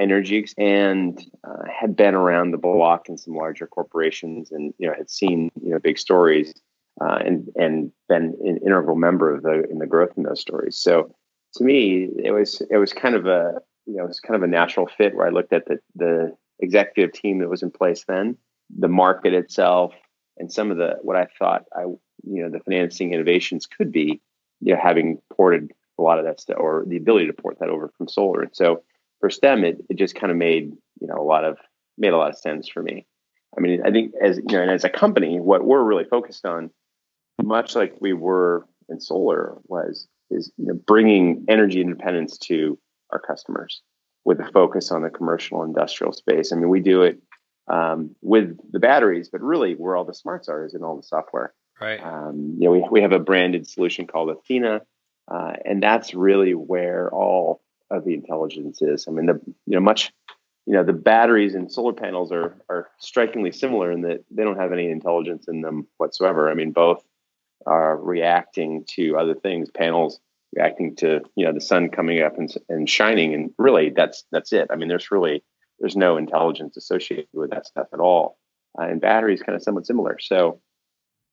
energy 0.00 0.46
and 0.56 1.22
uh, 1.46 1.64
had 1.68 1.94
been 1.94 2.14
around 2.14 2.52
the 2.52 2.56
block 2.56 3.10
in 3.10 3.18
some 3.18 3.34
larger 3.34 3.66
corporations 3.66 4.50
and 4.50 4.72
you 4.78 4.86
know 4.86 4.94
had 4.96 5.10
seen 5.10 5.50
you 5.62 5.70
know 5.70 5.78
big 5.78 5.98
stories 5.98 6.54
uh, 7.02 7.18
and 7.22 7.50
and 7.56 7.92
been 8.08 8.34
an 8.42 8.58
integral 8.64 8.96
member 8.96 9.34
of 9.34 9.42
the 9.42 9.64
in 9.70 9.78
the 9.78 9.86
growth 9.86 10.12
in 10.16 10.22
those 10.22 10.40
stories. 10.40 10.78
So 10.78 11.14
to 11.56 11.64
me, 11.64 12.08
it 12.24 12.32
was 12.32 12.62
it 12.70 12.78
was 12.78 12.94
kind 12.94 13.14
of 13.14 13.26
a 13.26 13.60
you 13.84 13.96
know 13.96 14.04
it 14.04 14.08
was 14.08 14.20
kind 14.20 14.36
of 14.36 14.42
a 14.42 14.50
natural 14.50 14.86
fit 14.86 15.14
where 15.14 15.26
I 15.26 15.30
looked 15.30 15.52
at 15.52 15.66
the 15.66 15.80
the 15.96 16.34
executive 16.60 17.12
team 17.12 17.40
that 17.40 17.50
was 17.50 17.62
in 17.62 17.70
place 17.70 18.04
then, 18.08 18.38
the 18.74 18.88
market 18.88 19.34
itself, 19.34 19.92
and 20.38 20.50
some 20.50 20.70
of 20.70 20.78
the 20.78 20.96
what 21.02 21.16
I 21.16 21.26
thought 21.38 21.66
I 21.76 21.82
you 21.82 21.98
know 22.24 22.48
the 22.48 22.60
financing 22.60 23.12
innovations 23.12 23.66
could 23.66 23.92
be, 23.92 24.22
you 24.60 24.72
know, 24.72 24.80
having 24.82 25.20
ported 25.30 25.72
a 26.00 26.02
lot 26.02 26.18
of 26.18 26.24
that 26.24 26.40
stuff 26.40 26.56
or 26.58 26.84
the 26.86 26.96
ability 26.96 27.26
to 27.26 27.32
port 27.32 27.58
that 27.60 27.68
over 27.68 27.92
from 27.96 28.08
solar. 28.08 28.42
And 28.42 28.50
so 28.54 28.82
for 29.20 29.30
STEM, 29.30 29.64
it 29.64 29.84
it 29.88 29.96
just 29.96 30.14
kind 30.14 30.30
of 30.30 30.36
made 30.36 30.72
you 31.00 31.06
know 31.06 31.16
a 31.16 31.22
lot 31.22 31.44
of 31.44 31.58
made 31.98 32.12
a 32.12 32.16
lot 32.16 32.30
of 32.30 32.38
sense 32.38 32.68
for 32.68 32.82
me. 32.82 33.06
I 33.56 33.60
mean, 33.60 33.82
I 33.84 33.90
think 33.90 34.12
as 34.20 34.38
you 34.38 34.56
know, 34.56 34.62
and 34.62 34.70
as 34.70 34.84
a 34.84 34.90
company, 34.90 35.38
what 35.40 35.64
we're 35.64 35.82
really 35.82 36.04
focused 36.04 36.46
on 36.46 36.70
much 37.42 37.74
like 37.74 37.94
we 38.00 38.12
were 38.12 38.66
in 38.88 39.00
solar 39.00 39.58
was 39.64 40.08
is 40.30 40.52
you 40.56 40.66
know, 40.66 40.74
bringing 40.86 41.44
energy 41.48 41.80
independence 41.80 42.38
to 42.38 42.78
our 43.10 43.18
customers 43.18 43.82
with 44.24 44.38
a 44.40 44.50
focus 44.52 44.90
on 44.90 45.02
the 45.02 45.10
commercial 45.10 45.62
industrial 45.62 46.12
space. 46.12 46.52
I 46.52 46.56
mean, 46.56 46.68
we 46.68 46.80
do 46.80 47.02
it 47.02 47.18
um, 47.68 48.14
with 48.20 48.56
the 48.72 48.78
batteries, 48.78 49.28
but 49.30 49.40
really 49.40 49.74
where 49.74 49.96
all 49.96 50.04
the 50.04 50.14
smarts 50.14 50.48
are 50.48 50.64
is 50.64 50.74
in 50.74 50.82
all 50.82 50.96
the 50.96 51.02
software. 51.02 51.54
Right. 51.80 52.00
Um, 52.02 52.56
you 52.58 52.66
know, 52.66 52.72
we, 52.72 52.86
we 52.90 53.00
have 53.00 53.12
a 53.12 53.18
branded 53.18 53.66
solution 53.66 54.06
called 54.06 54.30
Athena, 54.30 54.82
uh, 55.30 55.52
and 55.64 55.82
that's 55.82 56.14
really 56.14 56.54
where 56.54 57.08
all 57.10 57.62
of 57.90 58.04
the 58.04 58.14
intelligence 58.14 58.82
is. 58.82 59.06
I 59.08 59.12
mean, 59.12 59.26
the 59.26 59.40
you 59.66 59.74
know 59.74 59.80
much 59.80 60.12
you 60.66 60.74
know 60.74 60.84
the 60.84 60.92
batteries 60.92 61.54
and 61.54 61.70
solar 61.70 61.92
panels 61.92 62.32
are 62.32 62.56
are 62.68 62.88
strikingly 62.98 63.52
similar 63.52 63.92
in 63.92 64.02
that 64.02 64.24
they 64.30 64.44
don't 64.44 64.58
have 64.58 64.72
any 64.72 64.90
intelligence 64.90 65.46
in 65.48 65.60
them 65.60 65.86
whatsoever. 65.98 66.50
I 66.50 66.54
mean, 66.54 66.72
both 66.72 67.04
are 67.66 67.96
reacting 67.96 68.84
to 68.96 69.16
other 69.18 69.34
things, 69.34 69.70
panels 69.70 70.20
reacting 70.56 70.96
to 70.96 71.20
you 71.36 71.46
know 71.46 71.52
the 71.52 71.60
sun 71.60 71.90
coming 71.90 72.22
up 72.22 72.38
and, 72.38 72.52
and 72.68 72.88
shining, 72.88 73.34
and 73.34 73.50
really 73.58 73.90
that's 73.90 74.24
that's 74.32 74.52
it. 74.52 74.68
I 74.70 74.76
mean, 74.76 74.88
there's 74.88 75.10
really 75.10 75.42
there's 75.78 75.96
no 75.96 76.16
intelligence 76.16 76.76
associated 76.76 77.28
with 77.32 77.50
that 77.50 77.66
stuff 77.66 77.88
at 77.92 78.00
all. 78.00 78.38
Uh, 78.78 78.84
and 78.84 79.00
batteries 79.00 79.42
kind 79.42 79.56
of 79.56 79.62
somewhat 79.62 79.84
similar. 79.84 80.18
So 80.20 80.60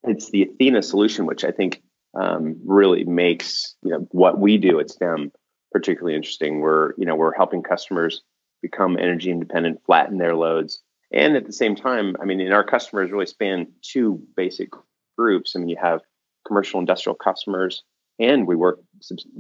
it's 0.03 0.31
the 0.31 0.43
Athena 0.43 0.81
solution, 0.81 1.27
which 1.27 1.43
I 1.43 1.51
think 1.51 1.83
um, 2.19 2.55
really 2.65 3.03
makes 3.03 3.75
you 3.83 3.91
know 3.91 4.07
what 4.11 4.39
we 4.39 4.57
do 4.57 4.79
at 4.79 4.89
STEM 4.89 5.31
particularly 5.71 6.15
interesting. 6.15 6.59
We're 6.59 6.93
you 6.97 7.05
know 7.05 7.15
we're 7.15 7.35
helping 7.35 7.63
customers 7.63 8.21
become 8.61 8.97
energy 8.97 9.29
independent, 9.29 9.81
flatten 9.85 10.17
their 10.17 10.35
loads, 10.35 10.81
and 11.11 11.35
at 11.35 11.45
the 11.45 11.53
same 11.53 11.75
time, 11.75 12.15
I 12.21 12.25
mean, 12.25 12.41
and 12.41 12.53
our 12.53 12.63
customers 12.63 13.11
really 13.11 13.25
span 13.25 13.67
two 13.81 14.21
basic 14.35 14.69
groups. 15.17 15.55
I 15.55 15.59
mean, 15.59 15.69
you 15.69 15.77
have 15.81 16.01
commercial 16.45 16.79
industrial 16.79 17.15
customers, 17.15 17.83
and 18.19 18.47
we 18.47 18.55
work 18.55 18.79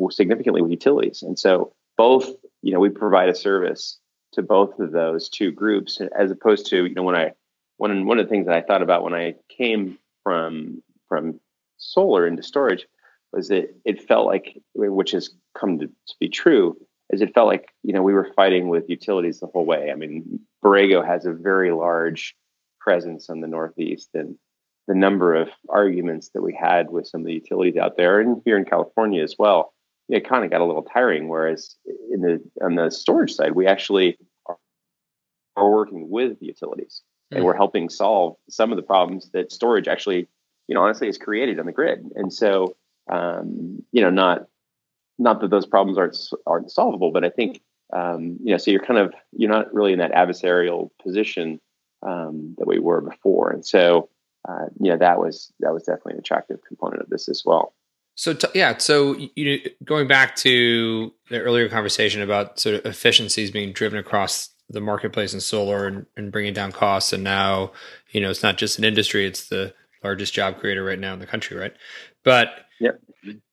significantly 0.09 0.61
with 0.61 0.71
utilities. 0.71 1.23
And 1.23 1.37
so 1.37 1.73
both, 1.97 2.29
you 2.61 2.73
know, 2.73 2.79
we 2.79 2.89
provide 2.89 3.29
a 3.29 3.35
service 3.35 3.97
to 4.33 4.41
both 4.41 4.77
of 4.79 4.91
those 4.91 5.29
two 5.29 5.51
groups, 5.51 6.01
as 6.17 6.31
opposed 6.31 6.67
to, 6.67 6.85
you 6.85 6.93
know, 6.93 7.03
when 7.03 7.15
I 7.15 7.31
one 7.77 8.05
one 8.05 8.19
of 8.19 8.25
the 8.25 8.29
things 8.29 8.47
that 8.47 8.55
I 8.55 8.61
thought 8.61 8.81
about 8.81 9.03
when 9.03 9.13
I 9.13 9.35
came 9.49 9.97
from 10.23 10.83
from 11.09 11.39
solar 11.77 12.27
into 12.27 12.43
storage 12.43 12.87
was 13.33 13.49
that 13.49 13.75
it 13.85 14.07
felt 14.07 14.25
like, 14.25 14.57
which 14.73 15.11
has 15.11 15.29
come 15.57 15.79
to, 15.79 15.87
to 15.87 16.15
be 16.19 16.29
true, 16.29 16.77
is 17.11 17.21
it 17.21 17.33
felt 17.33 17.47
like 17.47 17.69
you 17.83 17.93
know 17.93 18.01
we 18.01 18.13
were 18.13 18.31
fighting 18.35 18.67
with 18.69 18.89
utilities 18.89 19.39
the 19.39 19.47
whole 19.47 19.65
way. 19.65 19.91
I 19.91 19.95
mean, 19.95 20.39
Borrego 20.63 21.05
has 21.05 21.25
a 21.25 21.31
very 21.33 21.71
large 21.71 22.35
presence 22.79 23.29
in 23.29 23.41
the 23.41 23.47
Northeast, 23.47 24.09
and 24.13 24.35
the 24.87 24.95
number 24.95 25.35
of 25.35 25.49
arguments 25.69 26.29
that 26.33 26.41
we 26.41 26.57
had 26.59 26.89
with 26.89 27.07
some 27.07 27.21
of 27.21 27.27
the 27.27 27.33
utilities 27.33 27.77
out 27.77 27.97
there 27.97 28.19
and 28.19 28.41
here 28.45 28.57
in 28.57 28.65
California 28.65 29.21
as 29.21 29.35
well, 29.37 29.73
it 30.09 30.27
kind 30.27 30.45
of 30.45 30.51
got 30.51 30.61
a 30.61 30.65
little 30.65 30.83
tiring. 30.83 31.27
Whereas 31.27 31.75
in 32.11 32.21
the 32.21 32.41
on 32.63 32.75
the 32.75 32.89
storage 32.89 33.33
side, 33.33 33.53
we 33.53 33.67
actually 33.67 34.17
are, 34.45 34.57
working 35.57 36.07
with 36.09 36.39
the 36.39 36.45
utilities 36.45 37.01
mm-hmm. 37.01 37.37
and 37.37 37.45
we're 37.45 37.55
helping 37.55 37.89
solve 37.89 38.35
some 38.47 38.71
of 38.71 38.75
the 38.75 38.83
problems 38.83 39.31
that 39.31 39.51
storage 39.51 39.87
actually, 39.87 40.27
you 40.67 40.75
know, 40.75 40.81
honestly 40.81 41.07
has 41.07 41.17
created 41.17 41.59
on 41.59 41.65
the 41.65 41.71
grid. 41.71 42.05
And 42.15 42.31
so, 42.31 42.75
um, 43.09 43.83
you 43.91 44.01
know, 44.01 44.09
not 44.09 44.47
not 45.19 45.41
that 45.41 45.49
those 45.49 45.65
problems 45.65 45.97
aren't 45.97 46.17
aren't 46.45 46.71
solvable, 46.71 47.11
but 47.11 47.23
I 47.23 47.29
think 47.29 47.61
um, 47.93 48.37
you 48.43 48.51
know, 48.51 48.57
so 48.57 48.71
you're 48.71 48.83
kind 48.83 48.99
of 48.99 49.13
you're 49.31 49.51
not 49.51 49.73
really 49.73 49.93
in 49.93 49.99
that 49.99 50.11
adversarial 50.11 50.89
position 51.01 51.59
um, 52.05 52.55
that 52.57 52.67
we 52.67 52.79
were 52.79 53.01
before, 53.01 53.51
and 53.51 53.65
so 53.65 54.09
uh, 54.47 54.65
you 54.79 54.91
know 54.91 54.97
that 54.97 55.19
was 55.19 55.51
that 55.59 55.73
was 55.73 55.83
definitely 55.83 56.13
an 56.13 56.19
attractive 56.19 56.59
component 56.67 57.01
of 57.01 57.09
this 57.09 57.29
as 57.29 57.43
well. 57.45 57.73
So 58.15 58.33
t- 58.33 58.47
yeah, 58.53 58.77
so 58.77 59.15
you 59.35 59.45
know, 59.45 59.69
going 59.85 60.07
back 60.07 60.35
to 60.37 61.13
the 61.29 61.39
earlier 61.39 61.69
conversation 61.69 62.21
about 62.21 62.59
sort 62.59 62.75
of 62.75 62.85
efficiencies 62.85 63.51
being 63.51 63.71
driven 63.71 63.99
across 63.99 64.49
the 64.69 64.81
marketplace 64.81 65.33
in 65.33 65.39
solar 65.39 65.87
and, 65.87 66.05
and 66.17 66.31
bringing 66.31 66.53
down 66.53 66.73
costs, 66.73 67.13
and 67.13 67.23
now 67.23 67.71
you 68.11 68.19
know 68.19 68.29
it's 68.29 68.43
not 68.43 68.57
just 68.57 68.77
an 68.77 68.83
industry; 68.83 69.25
it's 69.25 69.47
the 69.47 69.73
largest 70.07 70.33
job 70.33 70.59
creator 70.59 70.83
right 70.83 70.99
now 70.99 71.13
in 71.13 71.19
the 71.19 71.27
country, 71.27 71.57
right? 71.57 71.73
But 72.23 72.49
yep. 72.79 73.01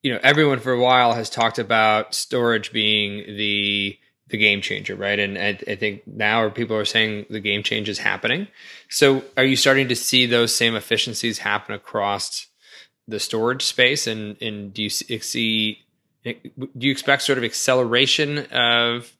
you 0.03 0.13
know, 0.13 0.21
everyone 0.23 0.61
for 0.61 0.73
a 0.73 0.81
while 0.81 1.13
has 1.15 1.29
talked 1.29 1.59
about 1.59 2.15
storage 2.15 2.73
being 2.73 3.37
the 3.37 3.99
the 4.29 4.39
game 4.39 4.63
changer, 4.63 4.97
right? 4.97 5.19
And 5.19 5.37
I, 5.37 5.59
I, 5.69 5.75
think 5.77 6.07
now 6.07 6.49
people 6.49 6.77
are 6.77 6.87
saying 6.87 7.27
the 7.29 7.41
game 7.41 7.63
change 7.63 7.91
is 7.91 7.99
happening. 7.99 8.49
So, 8.89 9.23
are 9.37 9.45
you 9.45 9.55
starting 9.55 9.89
to 9.89 9.97
see 9.97 10.25
those 10.25 10.57
same 10.57 10.75
efficiencies 10.75 11.39
happen 11.39 11.75
across 11.75 12.47
the 13.07 13.21
storage 13.21 13.63
space, 13.63 14.07
and 14.07 14.41
and 14.41 14.73
do 14.73 14.83
you 14.83 14.89
see 14.89 15.81
do 16.25 16.35
you 16.79 16.91
expect 16.91 17.23
sort 17.23 17.37
of 17.37 17.45
acceleration 17.45 18.39
of 18.51 19.13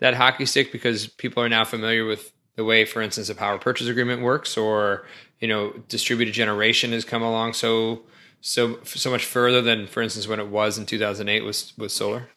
that 0.00 0.14
hockey 0.14 0.44
stick 0.44 0.72
because 0.72 1.06
people 1.06 1.42
are 1.42 1.48
now 1.48 1.64
familiar 1.64 2.04
with 2.04 2.32
the 2.60 2.64
way, 2.66 2.84
for 2.84 3.00
instance, 3.00 3.30
a 3.30 3.34
power 3.34 3.56
purchase 3.56 3.88
agreement 3.88 4.20
works, 4.20 4.54
or 4.54 5.06
you 5.40 5.48
know, 5.48 5.72
distributed 5.88 6.34
generation 6.34 6.92
has 6.92 7.06
come 7.06 7.22
along 7.22 7.54
so 7.54 8.02
so 8.42 8.78
so 8.84 9.10
much 9.10 9.24
further 9.24 9.62
than, 9.62 9.86
for 9.86 10.02
instance, 10.02 10.28
when 10.28 10.38
it 10.38 10.48
was 10.48 10.76
in 10.76 10.84
2008 10.84 11.40
with 11.42 11.72
with 11.78 11.90
solar. 11.90 12.28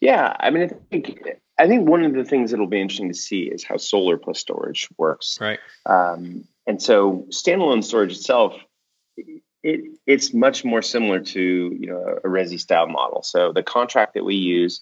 Yeah, 0.00 0.36
I 0.38 0.50
mean, 0.50 0.62
I 0.62 0.68
think 0.88 1.20
I 1.58 1.66
think 1.66 1.88
one 1.88 2.04
of 2.04 2.14
the 2.14 2.24
things 2.24 2.52
that'll 2.52 2.68
be 2.68 2.80
interesting 2.80 3.08
to 3.08 3.14
see 3.14 3.42
is 3.42 3.64
how 3.64 3.76
solar 3.76 4.16
plus 4.16 4.38
storage 4.38 4.88
works. 4.96 5.36
Right. 5.40 5.58
Um, 5.84 6.44
and 6.68 6.80
so 6.80 7.26
standalone 7.30 7.82
storage 7.82 8.12
itself, 8.12 8.54
it, 9.16 9.98
it's 10.06 10.32
much 10.32 10.64
more 10.64 10.82
similar 10.82 11.18
to 11.18 11.40
you 11.40 11.86
know 11.88 12.20
a 12.22 12.28
resi 12.28 12.60
style 12.60 12.86
model. 12.86 13.24
So 13.24 13.52
the 13.52 13.64
contract 13.64 14.14
that 14.14 14.24
we 14.24 14.36
use 14.36 14.80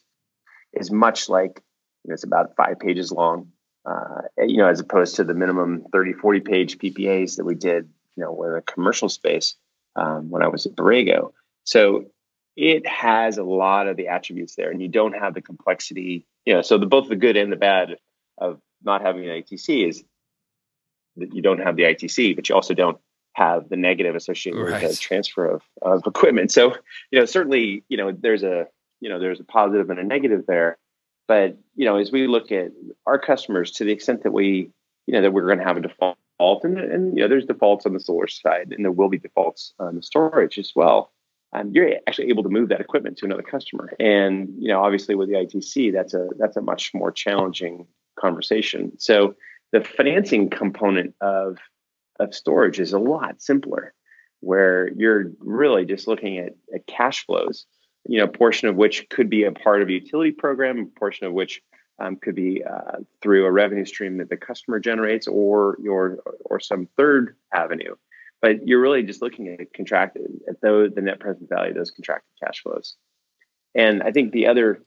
is 0.75 0.91
much 0.91 1.31
like 1.31 1.62
you 2.05 2.11
know, 2.11 2.15
it's 2.15 2.25
about 2.25 2.55
five 2.55 2.79
pages 2.79 3.11
long. 3.11 3.53
Uh, 3.85 4.23
you 4.39 4.59
know, 4.59 4.69
as 4.69 4.81
opposed 4.81 5.17
to 5.17 5.25
the 5.25 5.35
minimum 5.35 5.85
30, 5.93 6.13
40 6.15 6.41
page 6.41 6.79
PPAs 6.79 7.37
that 7.37 7.45
we 7.45 7.55
did, 7.55 7.89
you 8.17 8.23
know, 8.23 8.33
with 8.33 8.51
a 8.51 8.63
commercial 8.63 9.09
space 9.09 9.55
um, 9.97 10.31
when 10.31 10.43
I 10.43 10.49
was 10.49 10.67
at 10.67 10.77
Borrego. 10.77 11.33
So 11.65 12.07
it 12.57 12.87
has 12.87 13.39
a 13.39 13.45
lot 13.45 13.87
of 13.87 13.97
the 13.97 14.09
attributes 14.09 14.55
there, 14.57 14.71
and 14.71 14.83
you 14.83 14.89
don't 14.89 15.15
have 15.15 15.35
the 15.35 15.41
complexity. 15.41 16.27
You 16.45 16.55
know, 16.55 16.63
so 16.63 16.79
the 16.79 16.87
both 16.87 17.09
the 17.09 17.17
good 17.17 17.37
and 17.37 17.51
the 17.51 17.57
bad 17.57 17.97
of 18.39 18.61
not 18.83 19.03
having 19.03 19.29
an 19.29 19.43
ITC 19.43 19.89
is 19.89 20.05
that 21.17 21.35
you 21.35 21.43
don't 21.43 21.61
have 21.61 21.77
the 21.77 21.85
ITC, 21.85 22.37
but 22.37 22.49
you 22.49 22.55
also 22.55 22.75
don't 22.75 22.99
have 23.35 23.69
the 23.69 23.77
negative 23.77 24.15
associated 24.15 24.61
right. 24.61 24.83
with 24.83 24.91
the 24.93 24.97
transfer 24.97 25.47
of, 25.47 25.63
of 25.83 26.03
equipment. 26.07 26.51
So, 26.51 26.75
you 27.11 27.19
know, 27.19 27.25
certainly, 27.25 27.85
you 27.89 27.97
know, 27.97 28.13
there's 28.13 28.43
a 28.43 28.67
you 29.01 29.09
know 29.09 29.19
there's 29.19 29.41
a 29.41 29.45
positive 29.45 29.91
and 29.91 29.99
a 29.99 30.05
negative 30.05 30.45
there. 30.47 30.79
But 31.31 31.59
you 31.77 31.85
know, 31.85 31.97
as 31.97 32.11
we 32.11 32.27
look 32.27 32.51
at 32.51 32.73
our 33.07 33.17
customers, 33.17 33.71
to 33.75 33.85
the 33.85 33.93
extent 33.93 34.25
that 34.25 34.33
we, 34.33 34.73
you 35.07 35.15
know, 35.15 35.23
that 35.23 35.33
we're 35.33 35.47
going 35.47 35.59
to 35.59 35.65
have 35.65 35.77
a 35.77 35.81
default, 35.81 36.65
and, 36.65 36.77
and 36.77 37.17
you 37.17 37.23
know, 37.23 37.29
there's 37.29 37.45
defaults 37.45 37.87
on 37.87 37.93
the 37.93 38.01
solar 38.01 38.27
side, 38.27 38.73
and 38.73 38.85
there 38.85 38.91
will 38.91 39.09
be 39.09 39.19
defaults 39.19 39.73
on 39.79 39.95
the 39.95 40.03
storage 40.03 40.59
as 40.59 40.73
well. 40.75 41.13
Um, 41.53 41.71
you're 41.73 41.93
actually 42.09 42.31
able 42.31 42.43
to 42.43 42.49
move 42.49 42.69
that 42.71 42.81
equipment 42.81 43.17
to 43.19 43.27
another 43.27 43.45
customer, 43.45 43.93
and 44.01 44.49
you 44.59 44.67
know, 44.67 44.83
obviously 44.83 45.15
with 45.15 45.29
the 45.29 45.37
ITC, 45.37 45.93
that's 45.93 46.15
a 46.15 46.31
that's 46.37 46.57
a 46.57 46.63
much 46.63 46.93
more 46.95 47.13
challenging 47.13 47.87
conversation. 48.19 48.99
So 48.99 49.37
the 49.71 49.85
financing 49.85 50.51
component 50.51 51.15
of 51.21 51.59
of 52.19 52.35
storage 52.35 52.81
is 52.81 52.93
a 52.93 52.99
lot 52.99 53.41
simpler, 53.41 53.95
where 54.41 54.89
you're 54.97 55.31
really 55.39 55.85
just 55.85 56.09
looking 56.09 56.39
at, 56.39 56.57
at 56.75 56.89
cash 56.89 57.25
flows 57.25 57.67
you 58.07 58.19
know, 58.19 58.26
portion 58.26 58.69
of 58.69 58.76
which 58.76 59.09
could 59.09 59.28
be 59.28 59.45
a 59.45 59.52
part 59.52 59.83
of 59.83 59.88
a 59.88 59.92
utility 59.92 60.33
program, 60.33 60.78
a 60.78 60.99
portion 60.99 61.26
of 61.26 61.33
which 61.33 61.62
um, 61.99 62.16
could 62.16 62.35
be 62.35 62.64
uh, 62.64 62.99
through 63.21 63.45
a 63.45 63.52
revenue 63.52 63.85
stream 63.85 64.19
that 64.19 64.30
the 64.30 64.37
customer 64.37 64.80
generates 64.80 65.28
or 65.28 65.76
your 65.83 66.19
or 66.45 66.59
some 66.61 66.88
third 66.97 67.37
avenue. 67.52 67.95
But 68.40 68.66
you're 68.66 68.80
really 68.80 69.02
just 69.02 69.21
looking 69.21 69.49
at 69.49 69.73
contracted 69.75 70.40
at 70.49 70.61
the, 70.62 70.90
the 70.95 71.02
net 71.02 71.21
present 71.21 71.49
value 71.50 71.71
of 71.71 71.76
those 71.76 71.90
contracted 71.90 72.30
cash 72.42 72.62
flows. 72.62 72.97
And 73.75 74.02
I 74.02 74.12
think 74.12 74.33
the 74.33 74.47
other 74.47 74.83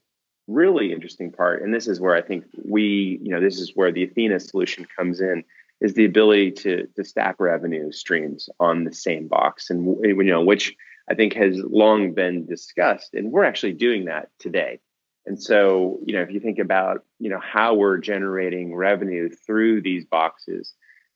really 0.48 0.92
interesting 0.92 1.32
part, 1.32 1.62
and 1.62 1.74
this 1.74 1.88
is 1.88 2.02
where 2.02 2.16
I 2.16 2.22
think 2.22 2.46
we, 2.66 3.20
you 3.22 3.30
know, 3.30 3.40
this 3.40 3.60
is 3.60 3.72
where 3.76 3.92
the 3.92 4.04
Athena 4.04 4.40
solution 4.40 4.88
comes 4.98 5.22
in, 5.22 5.44
is 5.82 5.94
the 5.94 6.06
ability 6.06 6.52
to 6.52 6.88
to 6.96 7.04
stack 7.04 7.36
revenue 7.40 7.92
streams 7.92 8.50
on 8.60 8.86
the 8.86 8.94
same 8.94 9.28
box, 9.28 9.70
and 9.70 9.86
you 10.04 10.24
know, 10.24 10.42
which 10.42 10.76
I 11.10 11.16
think 11.16 11.34
has 11.34 11.58
long 11.58 12.14
been 12.14 12.46
discussed. 12.46 13.14
And 13.14 13.32
we're 13.32 13.44
actually 13.44 13.74
doing 13.74 14.06
that 14.06 14.30
today. 14.40 14.80
And 15.26 15.42
so, 15.42 16.00
you 16.06 16.14
know, 16.14 16.22
if 16.22 16.32
you 16.32 16.40
think 16.40 16.60
about, 16.60 17.04
you 17.20 17.30
know, 17.30 17.40
how 17.40 17.74
we're 17.76 17.98
generating 17.98 18.76
revenue 18.76 19.30
through 19.30 19.82
these 19.82 20.06
boxes, 20.06 20.74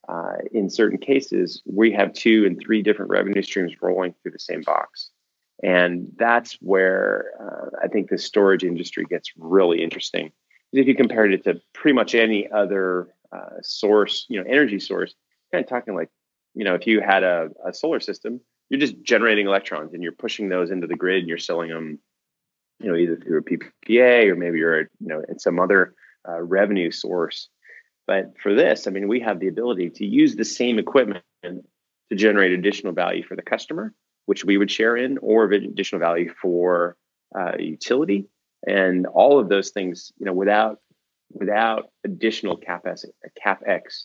uh, 0.08 0.36
in 0.52 0.70
certain 0.70 0.98
cases, 0.98 1.62
we 1.66 1.92
have 1.92 2.12
two 2.14 2.46
and 2.46 2.58
three 2.58 2.82
different 2.82 3.10
revenue 3.10 3.42
streams 3.42 3.74
rolling 3.82 4.14
through 4.22 4.32
the 4.32 4.38
same 4.38 4.62
box. 4.62 5.10
And 5.62 6.12
that's 6.16 6.54
where 6.60 7.32
uh, 7.40 7.84
I 7.84 7.88
think 7.88 8.08
the 8.08 8.16
storage 8.16 8.64
industry 8.64 9.04
gets 9.04 9.32
really 9.36 9.82
interesting. 9.82 10.32
If 10.72 10.86
you 10.86 10.94
compared 10.94 11.32
it 11.32 11.44
to 11.44 11.60
pretty 11.74 11.94
much 11.94 12.14
any 12.14 12.50
other 12.50 13.08
uh, 13.32 13.60
source, 13.62 14.24
you 14.28 14.40
know, 14.40 14.48
energy 14.48 14.78
source, 14.78 15.14
kind 15.52 15.62
of 15.62 15.68
talking 15.68 15.94
like, 15.94 16.10
you 16.54 16.64
know, 16.64 16.74
if 16.74 16.86
you 16.86 17.00
had 17.00 17.22
a, 17.22 17.50
a 17.66 17.74
solar 17.74 18.00
system, 18.00 18.40
you're 18.68 18.80
just 18.80 19.02
generating 19.02 19.46
electrons 19.46 19.94
and 19.94 20.02
you're 20.02 20.12
pushing 20.12 20.48
those 20.48 20.70
into 20.70 20.86
the 20.86 20.96
grid 20.96 21.20
and 21.20 21.28
you're 21.28 21.38
selling 21.38 21.70
them, 21.70 21.98
you 22.80 22.90
know, 22.90 22.96
either 22.96 23.16
through 23.16 23.38
a 23.38 23.42
PPA 23.42 24.28
or 24.28 24.36
maybe 24.36 24.58
you're, 24.58 24.80
you 24.80 24.88
know, 25.00 25.22
in 25.28 25.38
some 25.38 25.58
other 25.58 25.94
uh, 26.28 26.40
revenue 26.40 26.90
source. 26.90 27.48
But 28.06 28.38
for 28.42 28.54
this, 28.54 28.86
I 28.86 28.90
mean, 28.90 29.08
we 29.08 29.20
have 29.20 29.40
the 29.40 29.48
ability 29.48 29.90
to 29.90 30.06
use 30.06 30.34
the 30.34 30.44
same 30.44 30.78
equipment 30.78 31.24
to 31.42 32.16
generate 32.16 32.52
additional 32.52 32.92
value 32.92 33.22
for 33.22 33.36
the 33.36 33.42
customer, 33.42 33.94
which 34.26 34.44
we 34.44 34.56
would 34.56 34.70
share 34.70 34.96
in, 34.96 35.18
or 35.18 35.44
additional 35.44 36.00
value 36.00 36.32
for 36.40 36.96
uh, 37.38 37.52
utility, 37.58 38.26
and 38.66 39.06
all 39.06 39.38
of 39.38 39.48
those 39.48 39.70
things, 39.70 40.12
you 40.18 40.26
know, 40.26 40.32
without 40.32 40.78
without 41.30 41.90
additional 42.04 42.58
capex 42.58 43.04
capex 43.44 44.04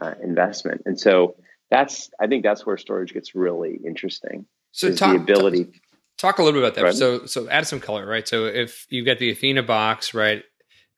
uh, 0.00 0.14
investment. 0.22 0.82
And 0.86 0.98
so 0.98 1.36
that's 1.72 2.10
I 2.20 2.26
think 2.26 2.42
that's 2.42 2.66
where 2.66 2.76
storage 2.76 3.14
gets 3.14 3.34
really 3.34 3.80
interesting. 3.84 4.44
So 4.72 4.94
talk, 4.94 5.16
the 5.16 5.22
ability. 5.22 5.64
Talk, 5.64 5.72
talk, 6.18 6.38
a 6.38 6.42
little 6.42 6.60
bit 6.60 6.66
about 6.68 6.74
that. 6.76 6.84
Right? 6.84 6.94
So 6.94 7.24
so 7.24 7.48
add 7.48 7.66
some 7.66 7.80
color, 7.80 8.06
right? 8.06 8.28
So 8.28 8.44
if 8.44 8.86
you've 8.90 9.06
got 9.06 9.18
the 9.18 9.30
Athena 9.30 9.62
box, 9.62 10.12
right, 10.12 10.44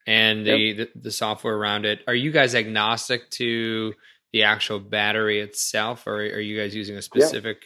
and 0.05 0.45
the, 0.45 0.57
yep. 0.57 0.89
the, 0.93 0.99
the 0.99 1.11
software 1.11 1.55
around 1.55 1.85
it, 1.85 2.01
are 2.07 2.13
you 2.13 2.31
guys 2.31 2.55
agnostic 2.55 3.29
to 3.31 3.93
the 4.33 4.43
actual 4.43 4.79
battery 4.79 5.39
itself, 5.39 6.07
or 6.07 6.17
are 6.17 6.41
you 6.41 6.59
guys 6.59 6.75
using 6.75 6.97
a 6.97 7.01
specific? 7.01 7.63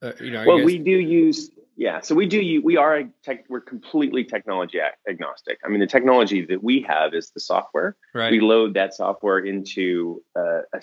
Uh, 0.00 0.12
you 0.20 0.30
know, 0.30 0.44
well, 0.46 0.58
you 0.58 0.62
guys- 0.62 0.66
we 0.66 0.78
do 0.78 0.92
use 0.92 1.50
yeah, 1.78 2.00
so 2.00 2.16
we 2.16 2.26
do. 2.26 2.60
We 2.64 2.76
are 2.76 3.04
tech, 3.22 3.44
we're 3.48 3.60
completely 3.60 4.24
technology 4.24 4.78
agnostic. 5.08 5.58
I 5.64 5.68
mean, 5.68 5.78
the 5.78 5.86
technology 5.86 6.44
that 6.46 6.62
we 6.62 6.84
have 6.88 7.14
is 7.14 7.30
the 7.30 7.38
software. 7.38 7.96
Right. 8.12 8.32
We 8.32 8.40
load 8.40 8.74
that 8.74 8.94
software 8.94 9.38
into 9.38 10.20
a, 10.36 10.62
a, 10.74 10.82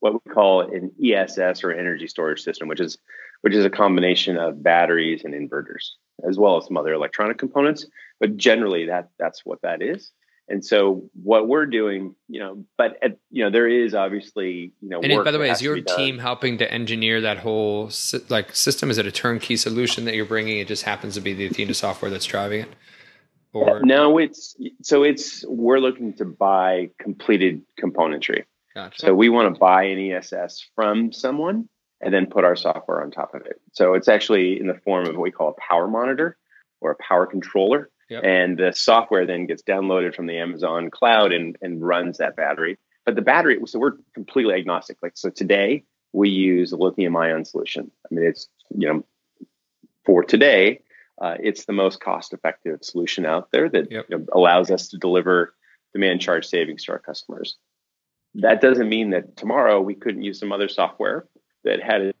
what 0.00 0.14
we 0.14 0.32
call 0.32 0.62
an 0.62 0.90
ESS 1.02 1.62
or 1.62 1.72
energy 1.72 2.08
storage 2.08 2.42
system, 2.42 2.68
which 2.68 2.80
is 2.80 2.98
which 3.42 3.54
is 3.54 3.64
a 3.64 3.70
combination 3.70 4.36
of 4.36 4.62
batteries 4.62 5.24
and 5.24 5.32
inverters, 5.32 5.92
as 6.28 6.38
well 6.38 6.58
as 6.58 6.66
some 6.66 6.76
other 6.76 6.92
electronic 6.92 7.38
components. 7.38 7.86
But 8.18 8.36
generally, 8.36 8.86
that 8.86 9.10
that's 9.18 9.44
what 9.44 9.62
that 9.62 9.82
is. 9.82 10.12
And 10.50 10.64
so, 10.64 11.08
what 11.22 11.46
we're 11.46 11.66
doing, 11.66 12.16
you 12.28 12.40
know, 12.40 12.64
but 12.76 12.98
at, 13.02 13.18
you 13.30 13.44
know, 13.44 13.50
there 13.50 13.68
is 13.68 13.94
obviously, 13.94 14.72
you 14.80 14.88
know, 14.88 15.00
and 15.00 15.24
by 15.24 15.30
the 15.30 15.38
way, 15.38 15.48
is 15.48 15.62
your 15.62 15.80
team 15.80 16.18
helping 16.18 16.58
to 16.58 16.70
engineer 16.70 17.20
that 17.20 17.38
whole 17.38 17.88
like 18.28 18.56
system? 18.56 18.90
Is 18.90 18.98
it 18.98 19.06
a 19.06 19.12
turnkey 19.12 19.56
solution 19.56 20.06
that 20.06 20.16
you're 20.16 20.24
bringing? 20.24 20.58
It 20.58 20.66
just 20.66 20.82
happens 20.82 21.14
to 21.14 21.20
be 21.20 21.34
the 21.34 21.46
Athena 21.46 21.74
software 21.74 22.10
that's 22.10 22.24
driving 22.24 22.62
it. 22.62 22.68
Or 23.52 23.80
no, 23.84 24.18
it's 24.18 24.56
so 24.82 25.04
it's 25.04 25.44
we're 25.46 25.78
looking 25.78 26.14
to 26.14 26.24
buy 26.24 26.90
completed 26.98 27.62
componentry. 27.80 28.44
Gotcha. 28.74 29.00
So 29.00 29.14
we 29.14 29.28
want 29.28 29.52
to 29.52 29.58
buy 29.58 29.84
an 29.84 30.12
ESS 30.12 30.64
from 30.74 31.12
someone 31.12 31.68
and 32.00 32.14
then 32.14 32.26
put 32.26 32.44
our 32.44 32.56
software 32.56 33.02
on 33.02 33.10
top 33.10 33.34
of 33.34 33.42
it. 33.42 33.60
So 33.72 33.94
it's 33.94 34.08
actually 34.08 34.58
in 34.58 34.66
the 34.66 34.80
form 34.84 35.06
of 35.06 35.14
what 35.14 35.22
we 35.22 35.30
call 35.30 35.48
a 35.48 35.60
power 35.60 35.88
monitor 35.88 36.36
or 36.80 36.92
a 36.92 36.96
power 36.96 37.26
controller. 37.26 37.90
Yep. 38.08 38.24
And 38.24 38.58
the 38.58 38.72
software 38.72 39.26
then 39.26 39.46
gets 39.46 39.62
downloaded 39.62 40.14
from 40.14 40.26
the 40.26 40.38
Amazon 40.38 40.90
cloud 40.90 41.32
and, 41.32 41.56
and 41.60 41.82
runs 41.84 42.18
that 42.18 42.36
battery. 42.36 42.78
But 43.04 43.14
the 43.14 43.22
battery, 43.22 43.58
so 43.66 43.78
we're 43.78 43.98
completely 44.14 44.54
agnostic. 44.54 44.98
Like, 45.02 45.16
so 45.16 45.30
today 45.30 45.84
we 46.12 46.28
use 46.28 46.72
a 46.72 46.76
lithium 46.76 47.16
ion 47.16 47.44
solution. 47.44 47.90
I 48.04 48.14
mean, 48.14 48.26
it's, 48.26 48.48
you 48.76 48.88
know, 48.88 49.04
for 50.04 50.24
today, 50.24 50.80
uh, 51.20 51.36
it's 51.40 51.66
the 51.66 51.72
most 51.72 52.00
cost 52.00 52.32
effective 52.32 52.78
solution 52.82 53.26
out 53.26 53.50
there 53.52 53.68
that 53.68 53.90
yep. 53.90 54.06
you 54.08 54.18
know, 54.18 54.26
allows 54.32 54.70
us 54.70 54.88
to 54.88 54.98
deliver 54.98 55.54
demand 55.92 56.20
charge 56.20 56.46
savings 56.46 56.84
to 56.84 56.92
our 56.92 56.98
customers. 56.98 57.56
That 58.34 58.60
doesn't 58.60 58.88
mean 58.88 59.10
that 59.10 59.36
tomorrow 59.36 59.80
we 59.80 59.94
couldn't 59.94 60.22
use 60.22 60.38
some 60.38 60.52
other 60.52 60.68
software 60.68 61.26
that 61.64 61.82
had 61.82 62.12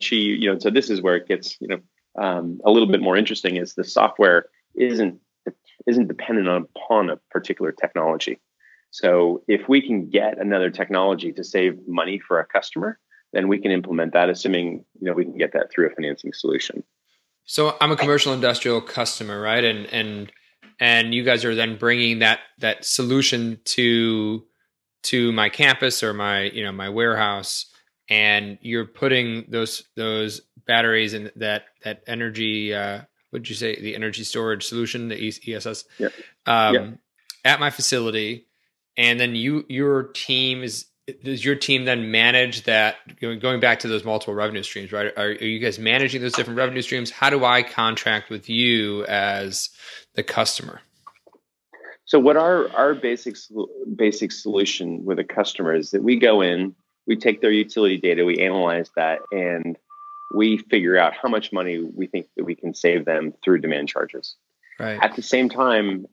achieved, 0.00 0.42
you 0.42 0.52
know, 0.52 0.58
so 0.58 0.70
this 0.70 0.90
is 0.90 1.00
where 1.00 1.16
it 1.16 1.26
gets, 1.26 1.56
you 1.60 1.68
know, 1.68 1.78
um, 2.16 2.60
a 2.64 2.70
little 2.70 2.88
bit 2.88 3.00
more 3.00 3.16
interesting 3.16 3.56
is 3.56 3.74
the 3.74 3.84
software 3.84 4.46
isn't 4.76 5.20
isn't 5.86 6.08
dependent 6.08 6.48
upon 6.48 7.10
a 7.10 7.16
particular 7.30 7.72
technology. 7.72 8.40
So 8.90 9.42
if 9.48 9.68
we 9.68 9.82
can 9.82 10.08
get 10.08 10.38
another 10.38 10.70
technology 10.70 11.32
to 11.32 11.44
save 11.44 11.78
money 11.86 12.20
for 12.20 12.38
a 12.38 12.46
customer, 12.46 12.98
then 13.32 13.48
we 13.48 13.58
can 13.58 13.72
implement 13.72 14.12
that, 14.12 14.30
assuming 14.30 14.84
you 15.00 15.08
know 15.08 15.12
we 15.12 15.24
can 15.24 15.36
get 15.36 15.52
that 15.52 15.70
through 15.72 15.88
a 15.88 15.94
financing 15.94 16.32
solution. 16.32 16.84
So 17.44 17.76
I'm 17.80 17.90
a 17.90 17.96
commercial 17.96 18.32
industrial 18.32 18.80
customer, 18.80 19.40
right? 19.40 19.64
And 19.64 19.86
and 19.86 20.32
and 20.80 21.14
you 21.14 21.24
guys 21.24 21.44
are 21.44 21.54
then 21.54 21.76
bringing 21.76 22.20
that 22.20 22.40
that 22.58 22.84
solution 22.84 23.58
to 23.64 24.44
to 25.04 25.32
my 25.32 25.48
campus 25.48 26.02
or 26.02 26.12
my 26.12 26.42
you 26.42 26.64
know 26.64 26.72
my 26.72 26.88
warehouse 26.88 27.66
and 28.08 28.58
you're 28.60 28.86
putting 28.86 29.44
those 29.48 29.84
those 29.96 30.40
batteries 30.66 31.14
and 31.14 31.32
that 31.36 31.64
that 31.82 32.02
energy. 32.06 32.74
Uh, 32.74 33.02
what 33.30 33.42
did 33.42 33.48
you 33.48 33.56
say? 33.56 33.80
The 33.80 33.96
energy 33.96 34.24
storage 34.24 34.64
solution, 34.64 35.08
the 35.08 35.28
ESS, 35.48 35.84
yeah. 35.98 36.08
Um, 36.46 36.74
yeah. 36.74 36.90
at 37.44 37.60
my 37.60 37.70
facility, 37.70 38.46
and 38.96 39.18
then 39.18 39.34
you 39.34 39.64
your 39.68 40.04
team 40.04 40.62
is 40.62 40.86
does 41.22 41.44
your 41.44 41.54
team 41.54 41.84
then 41.84 42.10
manage 42.10 42.64
that 42.64 42.96
going 43.20 43.60
back 43.60 43.80
to 43.80 43.88
those 43.88 44.04
multiple 44.04 44.32
revenue 44.32 44.62
streams 44.62 44.90
right 44.90 45.12
are, 45.18 45.24
are, 45.24 45.32
you 45.32 45.58
guys 45.58 45.78
managing 45.78 46.22
those 46.22 46.32
different 46.32 46.56
revenue 46.56 46.80
streams 46.80 47.10
how 47.10 47.28
do 47.28 47.44
i 47.44 47.62
contract 47.62 48.30
with 48.30 48.48
you 48.48 49.04
as 49.04 49.68
the 50.14 50.22
customer 50.22 50.80
so 52.04 52.18
what 52.18 52.36
our 52.36 52.70
our 52.70 52.94
basic 52.94 53.36
basic 53.96 54.32
solution 54.32 55.04
with 55.04 55.18
a 55.18 55.24
customer 55.24 55.74
is 55.74 55.90
that 55.90 56.02
we 56.02 56.18
go 56.18 56.40
in 56.40 56.74
we 57.06 57.16
take 57.16 57.40
their 57.40 57.50
utility 57.50 57.98
data 57.98 58.24
we 58.24 58.38
analyze 58.38 58.90
that 58.96 59.20
and 59.32 59.76
we 60.34 60.58
figure 60.58 60.98
out 60.98 61.12
how 61.14 61.28
much 61.28 61.52
money 61.52 61.78
we 61.78 62.06
think 62.06 62.26
that 62.36 62.44
we 62.44 62.54
can 62.54 62.74
save 62.74 63.04
them 63.04 63.32
through 63.42 63.58
demand 63.58 63.88
charges. 63.88 64.36
Right. 64.80 64.98
At 65.00 65.14
the 65.14 65.22
same 65.22 65.48
time 65.48 66.06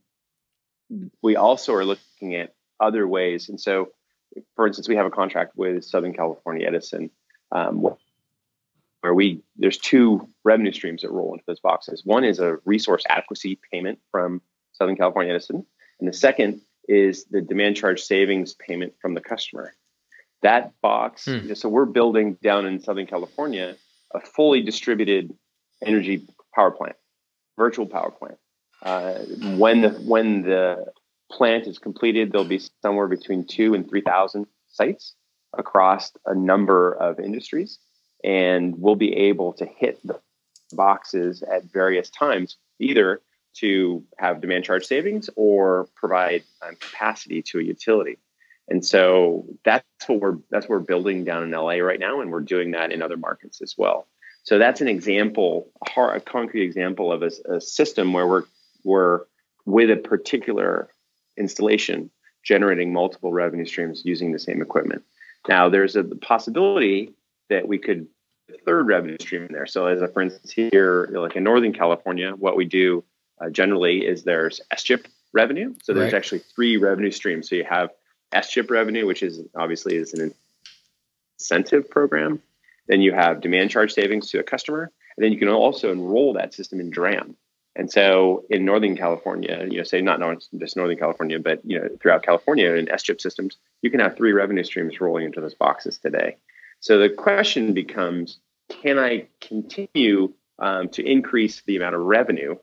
we 1.21 1.35
also 1.35 1.73
are 1.73 1.85
looking 1.85 2.35
at 2.35 2.53
other 2.79 3.07
ways. 3.07 3.49
And 3.49 3.59
so 3.59 3.89
for 4.55 4.67
instance, 4.67 4.87
we 4.87 4.95
have 4.95 5.05
a 5.05 5.11
contract 5.11 5.53
with 5.55 5.83
Southern 5.83 6.13
California 6.13 6.67
Edison, 6.67 7.09
um, 7.51 7.85
where 9.01 9.13
we 9.13 9.41
there's 9.57 9.77
two 9.77 10.27
revenue 10.43 10.71
streams 10.71 11.01
that 11.01 11.11
roll 11.11 11.33
into 11.33 11.43
those 11.47 11.59
boxes. 11.59 12.03
One 12.05 12.23
is 12.23 12.39
a 12.39 12.57
resource 12.65 13.03
adequacy 13.09 13.59
payment 13.71 13.99
from 14.11 14.41
Southern 14.73 14.95
California 14.95 15.33
Edison, 15.33 15.65
and 16.01 16.09
the 16.09 16.17
second 16.17 16.61
is 16.89 17.25
the 17.25 17.41
demand 17.41 17.77
charge 17.77 18.01
savings 18.01 18.53
payment 18.55 18.93
from 19.01 19.13
the 19.13 19.21
customer. 19.21 19.73
That 20.41 20.73
box, 20.81 21.25
hmm. 21.25 21.53
so 21.53 21.69
we're 21.69 21.85
building 21.85 22.37
down 22.43 22.65
in 22.65 22.81
Southern 22.81 23.05
California 23.05 23.75
a 24.13 24.19
fully 24.19 24.61
distributed 24.61 25.33
energy 25.85 26.27
power 26.53 26.71
plant, 26.71 26.95
virtual 27.57 27.85
power 27.85 28.11
plant. 28.11 28.37
Uh, 28.81 29.19
when 29.57 29.81
the 29.81 29.89
when 29.89 30.41
the 30.41 30.91
plant 31.31 31.67
is 31.67 31.77
completed, 31.77 32.31
there'll 32.31 32.47
be 32.47 32.61
somewhere 32.81 33.07
between 33.07 33.45
two 33.45 33.75
and 33.75 33.87
3,000 33.87 34.47
sites 34.67 35.13
across 35.57 36.11
a 36.25 36.33
number 36.33 36.91
of 36.93 37.19
industries. 37.19 37.77
And 38.23 38.75
we'll 38.77 38.95
be 38.95 39.13
able 39.13 39.53
to 39.53 39.65
hit 39.65 39.99
the 40.03 40.19
boxes 40.73 41.43
at 41.43 41.63
various 41.65 42.09
times, 42.09 42.57
either 42.79 43.21
to 43.53 44.03
have 44.17 44.41
demand 44.41 44.63
charge 44.63 44.85
savings 44.85 45.29
or 45.35 45.87
provide 45.95 46.43
um, 46.61 46.75
capacity 46.75 47.41
to 47.41 47.59
a 47.59 47.63
utility. 47.63 48.17
And 48.69 48.85
so 48.85 49.45
that's 49.65 49.85
what 50.07 50.19
we're 50.19 50.37
that's 50.49 50.67
what 50.69 50.79
we're 50.79 50.85
building 50.85 51.25
down 51.25 51.43
in 51.43 51.51
LA 51.51 51.75
right 51.75 51.99
now, 51.99 52.21
and 52.21 52.31
we're 52.31 52.41
doing 52.41 52.71
that 52.71 52.91
in 52.91 53.01
other 53.01 53.17
markets 53.17 53.61
as 53.61 53.75
well. 53.77 54.07
So 54.43 54.57
that's 54.57 54.81
an 54.81 54.87
example, 54.87 55.69
a, 55.85 55.91
hard, 55.91 56.17
a 56.17 56.19
concrete 56.21 56.63
example 56.63 57.11
of 57.11 57.21
a, 57.21 57.31
a 57.53 57.61
system 57.61 58.13
where 58.13 58.27
we're 58.27 58.43
we're 58.83 59.21
with 59.65 59.91
a 59.91 59.97
particular 59.97 60.89
installation 61.37 62.09
generating 62.43 62.91
multiple 62.91 63.31
revenue 63.31 63.65
streams 63.65 64.03
using 64.05 64.31
the 64.31 64.39
same 64.39 64.61
equipment. 64.61 65.03
Now, 65.47 65.69
there's 65.69 65.95
a 65.95 66.03
possibility 66.03 67.13
that 67.49 67.67
we 67.67 67.77
could 67.77 68.07
third 68.65 68.87
revenue 68.87 69.17
stream 69.19 69.43
in 69.43 69.53
there. 69.53 69.65
So, 69.65 69.85
as 69.87 70.01
a 70.01 70.07
for 70.07 70.21
instance, 70.21 70.51
here, 70.51 71.09
like 71.11 71.35
in 71.35 71.43
Northern 71.43 71.73
California, 71.73 72.31
what 72.31 72.55
we 72.55 72.65
do 72.65 73.03
uh, 73.41 73.49
generally 73.49 74.05
is 74.05 74.23
there's 74.23 74.61
SGIP 74.73 75.05
revenue. 75.33 75.73
So 75.83 75.93
there's 75.93 76.13
right. 76.13 76.17
actually 76.17 76.39
three 76.39 76.77
revenue 76.77 77.11
streams. 77.11 77.49
So 77.49 77.55
you 77.55 77.63
have 77.63 77.91
SGIP 78.33 78.69
revenue, 78.69 79.05
which 79.05 79.23
is 79.23 79.41
obviously 79.55 79.95
is 79.95 80.13
an 80.13 80.33
incentive 81.39 81.89
program. 81.89 82.41
Then 82.87 83.01
you 83.01 83.13
have 83.13 83.41
demand 83.41 83.69
charge 83.69 83.93
savings 83.93 84.29
to 84.31 84.39
a 84.39 84.43
customer, 84.43 84.91
and 85.17 85.23
then 85.23 85.31
you 85.31 85.39
can 85.39 85.47
also 85.47 85.91
enroll 85.91 86.33
that 86.33 86.53
system 86.53 86.79
in 86.79 86.89
DRAM. 86.89 87.35
And 87.75 87.89
so 87.89 88.43
in 88.49 88.65
Northern 88.65 88.97
California, 88.97 89.65
you 89.69 89.77
know, 89.77 89.83
say 89.83 90.01
not 90.01 90.19
just 90.57 90.75
Northern 90.75 90.97
California, 90.97 91.39
but 91.39 91.61
you 91.63 91.79
know, 91.79 91.87
throughout 92.01 92.23
California 92.23 92.71
in 92.73 92.87
SGIP 92.87 93.21
systems, 93.21 93.57
you 93.81 93.89
can 93.89 94.01
have 94.01 94.17
three 94.17 94.33
revenue 94.33 94.63
streams 94.63 94.99
rolling 94.99 95.25
into 95.25 95.39
those 95.39 95.53
boxes 95.53 95.97
today. 95.97 96.35
So 96.81 96.97
the 96.97 97.09
question 97.09 97.73
becomes, 97.73 98.39
can 98.81 98.99
I 98.99 99.27
continue 99.39 100.33
um, 100.59 100.89
to 100.89 101.03
increase 101.03 101.61
the 101.65 101.77
amount 101.77 101.95
of 101.95 102.01
revenue 102.01 102.57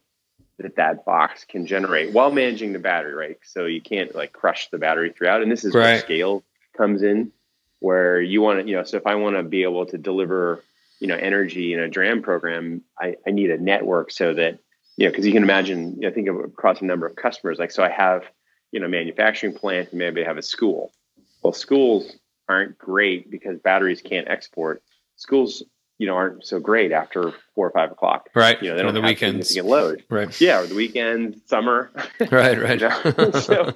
that 0.58 0.76
that 0.76 1.04
box 1.04 1.44
can 1.44 1.66
generate 1.66 2.12
while 2.12 2.30
managing 2.30 2.72
the 2.72 2.78
battery, 2.78 3.14
right? 3.14 3.38
So 3.44 3.66
you 3.66 3.80
can't 3.80 4.14
like 4.14 4.32
crush 4.32 4.68
the 4.70 4.78
battery 4.78 5.12
throughout. 5.16 5.42
And 5.42 5.50
this 5.50 5.64
is 5.64 5.74
right. 5.74 5.82
where 5.82 5.98
scale 6.00 6.44
comes 6.76 7.02
in, 7.02 7.32
where 7.78 8.20
you 8.20 8.42
want 8.42 8.60
to, 8.60 8.68
you 8.68 8.76
know, 8.76 8.84
so 8.84 8.96
if 8.96 9.06
I 9.06 9.14
want 9.14 9.36
to 9.36 9.42
be 9.42 9.62
able 9.62 9.86
to 9.86 9.98
deliver, 9.98 10.64
you 11.00 11.06
know, 11.06 11.16
energy 11.16 11.72
in 11.72 11.80
a 11.80 11.88
DRAM 11.88 12.22
program, 12.22 12.82
I, 12.98 13.16
I 13.26 13.30
need 13.30 13.50
a 13.50 13.58
network 13.58 14.10
so 14.10 14.34
that 14.34 14.58
you 14.98 15.04
know, 15.06 15.12
because 15.12 15.24
you 15.24 15.32
can 15.32 15.44
imagine, 15.44 15.94
you 15.94 16.08
know, 16.08 16.10
think 16.12 16.28
of 16.28 16.36
across 16.40 16.80
a 16.80 16.84
number 16.84 17.06
of 17.06 17.14
customers. 17.14 17.60
Like, 17.60 17.70
so 17.70 17.84
I 17.84 17.88
have, 17.88 18.24
you 18.72 18.80
know, 18.80 18.88
manufacturing 18.88 19.54
plant, 19.54 19.90
and 19.90 19.98
maybe 20.00 20.24
I 20.24 20.26
have 20.26 20.38
a 20.38 20.42
school. 20.42 20.92
Well, 21.40 21.52
schools 21.52 22.16
aren't 22.48 22.76
great 22.78 23.30
because 23.30 23.60
batteries 23.60 24.02
can't 24.02 24.28
export. 24.28 24.82
Schools, 25.14 25.62
you 25.98 26.06
know, 26.06 26.14
aren't 26.14 26.46
so 26.46 26.60
great 26.60 26.92
after 26.92 27.32
four 27.54 27.66
or 27.66 27.72
five 27.72 27.90
o'clock. 27.90 28.28
Right. 28.34 28.60
You 28.62 28.70
know, 28.70 28.76
they 28.76 28.82
don't 28.82 28.94
the 28.94 29.00
have 29.00 29.08
weekends. 29.08 29.52
get 29.52 29.64
load. 29.64 30.04
Right. 30.08 30.40
Yeah, 30.40 30.60
or 30.60 30.66
the 30.66 30.74
weekend, 30.74 31.40
summer. 31.46 31.90
Right. 32.30 32.58
Right. 32.60 32.80
you 32.80 33.32
so, 33.40 33.74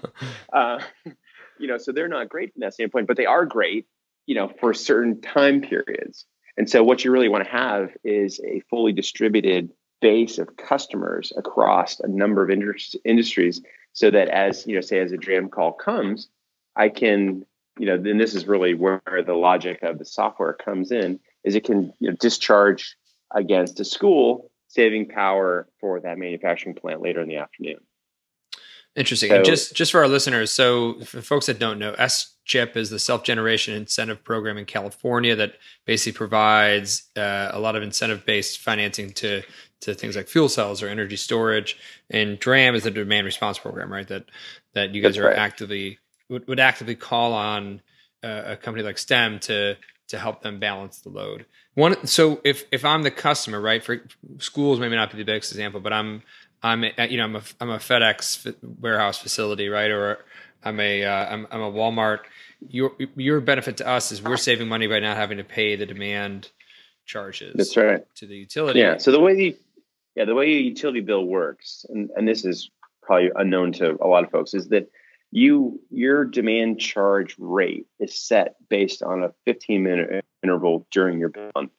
uh, 0.53 0.79
you 1.59 1.67
know, 1.67 1.79
so 1.79 1.93
they're 1.93 2.09
not 2.09 2.29
great 2.29 2.53
from 2.53 2.61
that 2.61 2.75
standpoint, 2.75 3.07
but 3.07 3.17
they 3.17 3.27
are 3.27 3.45
great, 3.45 3.87
you 4.27 4.35
know, 4.35 4.51
for 4.61 4.73
certain 4.73 5.21
time 5.21 5.61
periods. 5.61 6.25
And 6.57 6.69
so, 6.69 6.85
what 6.85 7.05
you 7.05 7.11
really 7.11 7.29
want 7.29 7.45
to 7.45 7.51
have 7.51 7.91
is 8.05 8.41
a 8.45 8.61
fully 8.71 8.93
distributed 8.93 9.71
base 10.03 10.39
of 10.39 10.57
customers 10.57 11.33
across 11.37 12.01
a 12.01 12.09
number 12.09 12.43
of 12.43 12.51
industries 13.05 13.63
so 13.93 14.11
that 14.11 14.29
as 14.29 14.67
you 14.67 14.75
know 14.75 14.81
say 14.81 14.99
as 14.99 15.13
a 15.13 15.17
DRAM 15.17 15.49
call 15.49 15.73
comes 15.73 16.29
i 16.77 16.89
can 16.89 17.47
you 17.79 17.87
know 17.87 17.97
then 17.97 18.19
this 18.19 18.35
is 18.35 18.47
really 18.47 18.75
where 18.75 19.01
the 19.25 19.33
logic 19.33 19.79
of 19.83 19.99
the 19.99 20.05
software 20.05 20.53
comes 20.53 20.91
in 20.91 21.21
is 21.45 21.55
it 21.55 21.65
can 21.65 21.93
you 21.99 22.11
know, 22.11 22.17
discharge 22.19 22.97
against 23.31 23.81
a 23.81 23.85
school 23.85 24.51
saving 24.69 25.09
power 25.09 25.69
for 25.81 26.01
that 26.01 26.19
manufacturing 26.19 26.75
plant 26.75 27.01
later 27.01 27.21
in 27.21 27.29
the 27.29 27.37
afternoon 27.37 27.79
Interesting. 28.95 29.31
So, 29.31 29.37
and 29.37 29.45
just 29.45 29.75
just 29.75 29.91
for 29.91 30.01
our 30.01 30.09
listeners, 30.09 30.53
so 30.53 31.01
for 31.01 31.23
folks 31.23 31.47
that 31.47 31.59
don't 31.59 31.79
know, 31.79 31.95
S 31.97 32.35
chip 32.45 32.77
is 32.77 32.91
the 32.91 32.99
self 32.99 33.25
generation 33.25 33.75
incentive 33.75 34.23
program 34.23 34.59
in 34.59 34.67
California 34.67 35.35
that 35.35 35.55
basically 35.87 36.13
provides 36.13 37.05
uh, 37.17 37.49
a 37.53 37.59
lot 37.59 37.75
of 37.75 37.83
incentive 37.83 38.27
based 38.27 38.59
financing 38.59 39.13
to 39.15 39.43
to 39.81 39.95
things 39.95 40.15
like 40.15 40.29
fuel 40.29 40.51
cells 40.51 40.83
or 40.83 40.89
energy 40.89 41.17
storage. 41.17 41.79
And 42.11 42.39
DRAM 42.39 42.75
is 42.75 42.83
the 42.83 42.91
demand 42.91 43.25
response 43.25 43.59
program, 43.59 43.91
right? 43.91 44.07
That 44.07 44.27
that 44.75 44.95
you 44.95 45.01
guys 45.01 45.17
are 45.17 45.25
right. 45.25 45.39
actively 45.39 45.99
would, 46.29 46.47
would 46.47 46.61
actively 46.61 46.95
call 46.95 47.33
on 47.33 47.81
uh, 48.23 48.43
a 48.45 48.57
company 48.57 48.85
like 48.85 48.99
STEM 48.99 49.39
to 49.41 49.79
to 50.13 50.19
help 50.19 50.43
them 50.43 50.61
balance 50.61 51.01
the 51.01 51.09
load. 51.09 51.47
One, 51.75 52.07
so 52.07 52.41
if 52.45 52.65
if 52.71 52.85
I'm 52.85 53.03
the 53.03 53.11
customer, 53.11 53.61
right? 53.61 53.83
For 53.83 54.03
schools, 54.39 54.79
maybe 54.79 54.95
not 54.95 55.11
be 55.11 55.17
the 55.17 55.25
biggest 55.25 55.53
example, 55.53 55.81
but 55.81 55.93
I'm 55.93 56.23
I'm 56.63 56.85
a, 56.85 57.07
you 57.09 57.17
know 57.17 57.25
I'm 57.25 57.37
a 57.37 57.43
I'm 57.61 57.71
a 57.71 57.79
FedEx 57.79 58.55
warehouse 58.79 59.19
facility, 59.19 59.69
right? 59.69 59.91
Or 59.91 60.19
I'm 60.63 60.79
a 60.81 61.05
uh, 61.05 61.27
I'm 61.51 61.61
a 61.63 61.73
Walmart. 61.73 62.21
Your 62.69 62.93
your 63.17 63.41
benefit 63.41 63.79
to 63.79 63.89
us 63.89 64.13
is 64.13 64.23
we're 64.23 64.37
saving 64.37 64.69
money 64.69 64.87
by 64.87 65.01
not 65.01 65.17
having 65.17 65.39
to 65.39 65.45
pay 65.45 65.77
the 65.77 65.87
demand 65.87 66.51
charges. 67.07 67.55
That's 67.57 67.75
right 67.77 68.05
to 68.17 68.27
the 68.27 68.37
utility. 68.37 68.81
Yeah. 68.81 68.99
So 68.99 69.13
the 69.13 69.21
way 69.21 69.35
the 69.35 69.57
yeah 70.15 70.27
the 70.27 70.35
way 70.35 70.45
a 70.45 70.61
utility 70.61 71.01
bill 71.01 71.25
works, 71.25 71.87
and 71.89 72.11
and 72.15 72.29
this 72.29 72.45
is 72.45 72.71
probably 73.03 73.31
unknown 73.35 73.73
to 73.73 73.97
a 73.99 74.07
lot 74.07 74.25
of 74.25 74.31
folks, 74.31 74.53
is 74.53 74.69
that 74.69 74.91
you 75.33 75.81
your 75.91 76.25
demand 76.25 76.79
charge 76.79 77.35
rate 77.39 77.87
is 77.99 78.17
set 78.17 78.55
based 78.69 79.03
on 79.03 79.25
a 79.25 79.33
15 79.47 79.83
minute 79.83 80.25
interval 80.43 80.87
during 80.93 81.19
your 81.19 81.33
month. 81.55 81.73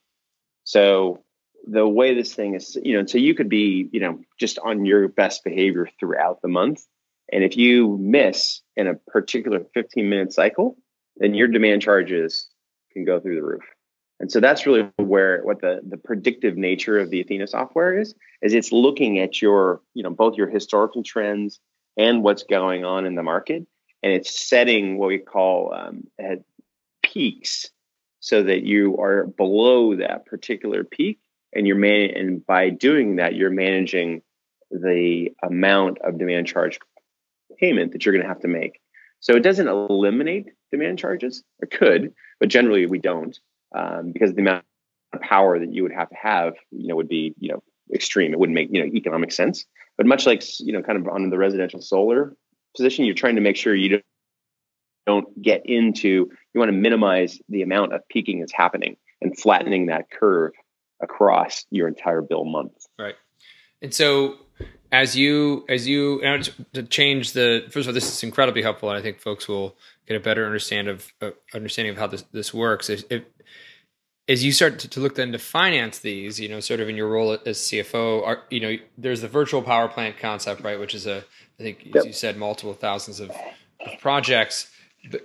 So 0.64 1.22
the 1.66 1.86
way 1.86 2.14
this 2.14 2.34
thing 2.34 2.54
is, 2.54 2.76
you 2.82 2.98
know, 2.98 3.06
so 3.06 3.16
you 3.16 3.34
could 3.34 3.48
be, 3.48 3.88
you 3.92 4.00
know, 4.00 4.20
just 4.38 4.58
on 4.58 4.84
your 4.84 5.08
best 5.08 5.44
behavior 5.44 5.88
throughout 5.98 6.42
the 6.42 6.48
month. 6.48 6.84
And 7.32 7.44
if 7.44 7.56
you 7.56 7.96
miss 7.98 8.60
in 8.76 8.88
a 8.88 8.94
particular 8.94 9.60
15 9.72 10.08
minute 10.08 10.32
cycle, 10.32 10.76
then 11.16 11.32
your 11.32 11.48
demand 11.48 11.80
charges 11.80 12.48
can 12.92 13.04
go 13.04 13.20
through 13.20 13.36
the 13.36 13.42
roof. 13.42 13.62
And 14.18 14.30
so 14.30 14.40
that's 14.40 14.66
really 14.66 14.90
where 14.96 15.42
what 15.42 15.60
the, 15.60 15.80
the 15.88 15.96
predictive 15.96 16.56
nature 16.56 16.98
of 16.98 17.10
the 17.10 17.20
Athena 17.20 17.46
software 17.46 17.98
is, 17.98 18.14
is 18.42 18.52
it's 18.52 18.72
looking 18.72 19.20
at 19.20 19.40
your, 19.40 19.80
you 19.94 20.02
know, 20.02 20.10
both 20.10 20.36
your 20.36 20.48
historical 20.48 21.02
trends 21.02 21.60
and 21.96 22.22
what's 22.22 22.44
going 22.44 22.84
on 22.84 23.06
in 23.06 23.14
the 23.14 23.22
market. 23.22 23.66
And 24.02 24.12
it's 24.12 24.48
setting 24.48 24.98
what 24.98 25.08
we 25.08 25.18
call 25.18 25.72
um, 25.74 26.04
peaks 27.02 27.70
so 28.20 28.42
that 28.42 28.62
you 28.62 28.98
are 28.98 29.26
below 29.26 29.96
that 29.96 30.26
particular 30.26 30.84
peak. 30.84 31.20
And 31.54 31.66
you're 31.66 31.76
man 31.76 32.10
and 32.16 32.44
by 32.44 32.70
doing 32.70 33.16
that 33.16 33.36
you're 33.36 33.50
managing 33.50 34.22
the 34.70 35.30
amount 35.42 35.98
of 35.98 36.18
demand 36.18 36.48
charge 36.48 36.80
payment 37.58 37.92
that 37.92 38.04
you're 38.04 38.12
going 38.12 38.24
to 38.24 38.28
have 38.28 38.40
to 38.40 38.48
make. 38.48 38.80
So 39.20 39.36
it 39.36 39.44
doesn't 39.44 39.68
eliminate 39.68 40.46
demand 40.72 40.98
charges. 40.98 41.44
It 41.60 41.70
could 41.70 42.12
but 42.40 42.48
generally 42.48 42.86
we 42.86 42.98
don't 42.98 43.38
um, 43.74 44.12
because 44.12 44.34
the 44.34 44.42
amount 44.42 44.64
of 45.12 45.20
power 45.20 45.58
that 45.58 45.72
you 45.72 45.82
would 45.82 45.92
have 45.92 46.08
to 46.10 46.16
have, 46.16 46.54
you 46.70 46.88
know, 46.88 46.96
would 46.96 47.08
be 47.08 47.34
you 47.38 47.52
know 47.52 47.62
extreme. 47.92 48.32
It 48.32 48.38
wouldn't 48.38 48.54
make 48.54 48.68
you 48.70 48.80
know 48.80 48.86
economic 48.86 49.32
sense. 49.32 49.64
But 49.96 50.06
much 50.06 50.26
like 50.26 50.42
you 50.60 50.72
know, 50.72 50.82
kind 50.82 50.98
of 50.98 51.08
on 51.08 51.30
the 51.30 51.38
residential 51.38 51.80
solar 51.80 52.36
position, 52.76 53.04
you're 53.04 53.14
trying 53.14 53.36
to 53.36 53.40
make 53.40 53.56
sure 53.56 53.74
you 53.74 53.88
don't 53.88 54.04
don't 55.06 55.42
get 55.42 55.62
into 55.66 56.08
you 56.08 56.58
want 56.58 56.70
to 56.70 56.76
minimize 56.76 57.38
the 57.48 57.62
amount 57.62 57.92
of 57.92 58.06
peaking 58.08 58.40
that's 58.40 58.52
happening 58.52 58.96
and 59.20 59.38
flattening 59.38 59.86
that 59.86 60.10
curve 60.10 60.52
across 61.02 61.66
your 61.70 61.88
entire 61.88 62.22
bill 62.22 62.44
month. 62.44 62.72
Right. 62.98 63.16
And 63.82 63.92
so 63.92 64.36
as 64.92 65.16
you 65.16 65.64
as 65.68 65.86
you 65.86 66.22
and 66.22 66.50
to 66.72 66.82
change 66.84 67.32
the 67.32 67.64
first 67.70 67.86
of 67.86 67.88
all, 67.88 67.92
this 67.94 68.08
is 68.08 68.22
incredibly 68.22 68.62
helpful, 68.62 68.88
and 68.88 68.98
I 68.98 69.02
think 69.02 69.20
folks 69.20 69.48
will 69.48 69.76
get 70.06 70.16
a 70.16 70.20
better 70.20 70.46
understand 70.46 70.88
of 70.88 71.12
uh, 71.20 71.30
understanding 71.52 71.92
of 71.92 71.98
how 71.98 72.06
this 72.06 72.22
this 72.32 72.54
works. 72.54 72.88
If, 72.88 73.04
if 73.10 73.24
as 74.28 74.42
you 74.42 74.52
start 74.52 74.78
to, 74.78 74.88
to, 74.88 75.00
look 75.00 75.16
then 75.16 75.32
to 75.32 75.38
finance 75.38 75.98
these, 75.98 76.40
you 76.40 76.48
know, 76.48 76.60
sort 76.60 76.80
of 76.80 76.88
in 76.88 76.96
your 76.96 77.08
role 77.08 77.32
as 77.44 77.58
CFO, 77.58 78.26
are, 78.26 78.42
you 78.50 78.60
know, 78.60 78.76
there's 78.96 79.20
the 79.20 79.28
virtual 79.28 79.62
power 79.62 79.88
plant 79.88 80.18
concept, 80.18 80.62
right? 80.62 80.80
Which 80.80 80.94
is 80.94 81.06
a, 81.06 81.18
I 81.58 81.62
think, 81.62 81.84
yep. 81.94 82.06
you 82.06 82.12
said, 82.12 82.36
multiple 82.36 82.72
thousands 82.72 83.20
of, 83.20 83.30
of 83.30 84.00
projects. 84.00 84.70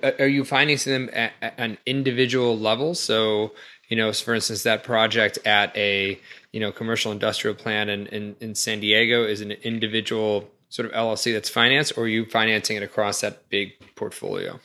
Uh, 0.03 0.11
are 0.19 0.27
you 0.27 0.43
financing 0.43 0.91
them 0.91 1.09
at, 1.13 1.31
at 1.41 1.53
an 1.57 1.77
individual 1.85 2.57
level? 2.57 2.93
So, 2.93 3.53
you 3.87 3.95
know, 3.95 4.11
for 4.11 4.35
instance, 4.35 4.63
that 4.63 4.83
project 4.83 5.39
at 5.45 5.75
a 5.75 6.19
you 6.51 6.59
know 6.59 6.71
commercial 6.71 7.11
industrial 7.11 7.55
plant 7.55 7.89
in, 7.89 8.07
in, 8.07 8.35
in 8.39 8.55
San 8.55 8.79
Diego 8.79 9.23
is 9.23 9.41
an 9.41 9.51
individual 9.51 10.49
sort 10.69 10.87
of 10.87 10.91
LLC 10.93 11.33
that's 11.33 11.49
financed, 11.49 11.93
or 11.97 12.03
are 12.03 12.07
you 12.07 12.25
financing 12.25 12.77
it 12.77 12.83
across 12.83 13.21
that 13.21 13.49
big 13.49 13.71
portfolio? 13.95 14.59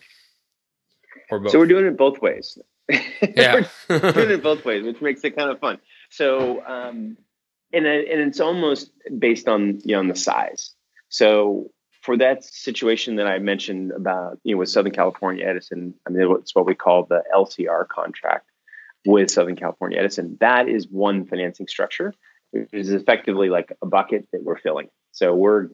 Or 1.31 1.41
both? 1.41 1.53
So 1.53 1.59
we're 1.59 1.67
doing 1.67 1.87
it 1.87 1.97
both 1.97 2.21
ways. 2.21 2.59
Yeah, 3.37 3.67
doing 3.89 4.31
it 4.31 4.43
both 4.43 4.65
ways, 4.65 4.85
which 4.85 5.01
makes 5.01 5.25
it 5.25 5.37
kind 5.37 5.51
of 5.51 5.59
fun. 5.59 5.79
So, 6.11 6.65
um, 6.65 7.17
and 7.73 7.87
and 7.87 8.21
it's 8.21 8.41
almost 8.41 8.91
based 9.19 9.49
on 9.49 9.81
you 9.85 9.95
know 9.95 10.01
on 10.01 10.09
the 10.09 10.17
size. 10.17 10.73
So 11.09 11.71
for 12.03 12.19
that 12.19 12.45
situation 12.45 13.17
that 13.17 13.27
I 13.27 13.39
mentioned 13.39 13.93
about 13.93 14.39
you 14.45 14.55
know 14.55 14.59
with 14.59 14.69
Southern 14.69 14.93
California 14.93 15.47
Edison, 15.47 15.95
I 16.07 16.11
mean 16.11 16.37
it's 16.39 16.55
what 16.55 16.67
we 16.67 16.75
call 16.75 17.07
the 17.07 17.23
LCR 17.35 17.89
contract 17.89 18.51
with 19.07 19.31
Southern 19.31 19.57
California 19.57 19.99
Edison. 19.99 20.37
That 20.41 20.69
is 20.69 20.87
one 20.89 21.27
financing 21.27 21.67
structure. 21.67 22.15
It 22.53 22.69
is 22.73 22.91
effectively 22.91 23.49
like 23.49 23.73
a 23.83 23.87
bucket 23.87 24.29
that 24.33 24.43
we're 24.43 24.59
filling. 24.59 24.89
So 25.13 25.35
we're 25.35 25.69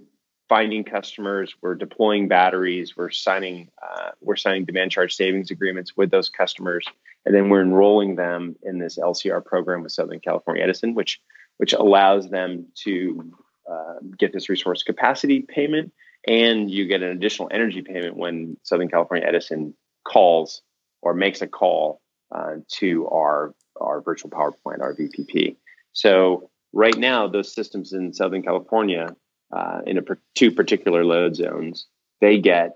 finding 0.50 0.82
customers, 0.82 1.54
we're 1.62 1.76
deploying 1.76 2.26
batteries, 2.26 2.96
we're 2.96 3.08
signing 3.08 3.70
uh, 3.80 4.10
we're 4.20 4.36
signing 4.36 4.64
demand 4.64 4.90
charge 4.90 5.14
savings 5.14 5.50
agreements 5.50 5.96
with 5.96 6.10
those 6.10 6.28
customers, 6.28 6.84
and 7.24 7.34
then 7.34 7.48
we're 7.48 7.62
enrolling 7.62 8.16
them 8.16 8.56
in 8.64 8.78
this 8.78 8.98
LCR 8.98 9.42
program 9.44 9.84
with 9.84 9.92
Southern 9.92 10.18
California 10.18 10.62
Edison, 10.62 10.94
which 10.94 11.20
which 11.58 11.72
allows 11.72 12.28
them 12.30 12.66
to 12.74 13.32
uh, 13.70 13.94
get 14.18 14.32
this 14.32 14.48
resource 14.48 14.82
capacity 14.82 15.40
payment, 15.40 15.92
and 16.26 16.68
you 16.68 16.86
get 16.86 17.00
an 17.00 17.10
additional 17.10 17.48
energy 17.52 17.80
payment 17.80 18.16
when 18.16 18.56
Southern 18.64 18.88
California 18.88 19.26
Edison 19.26 19.72
calls 20.04 20.62
or 21.00 21.14
makes 21.14 21.40
a 21.40 21.46
call 21.46 22.00
uh, 22.34 22.56
to 22.66 23.06
our 23.08 23.54
our 23.80 24.00
virtual 24.00 24.30
power 24.30 24.50
plant, 24.50 24.82
our 24.82 24.96
VPP. 24.96 25.56
So 25.92 26.50
right 26.72 26.96
now, 26.96 27.28
those 27.28 27.54
systems 27.54 27.92
in 27.92 28.12
Southern 28.12 28.42
California, 28.42 29.14
uh, 29.52 29.80
in 29.86 29.98
a, 29.98 30.02
two 30.34 30.50
particular 30.50 31.04
load 31.04 31.36
zones, 31.36 31.86
they 32.20 32.38
get 32.38 32.72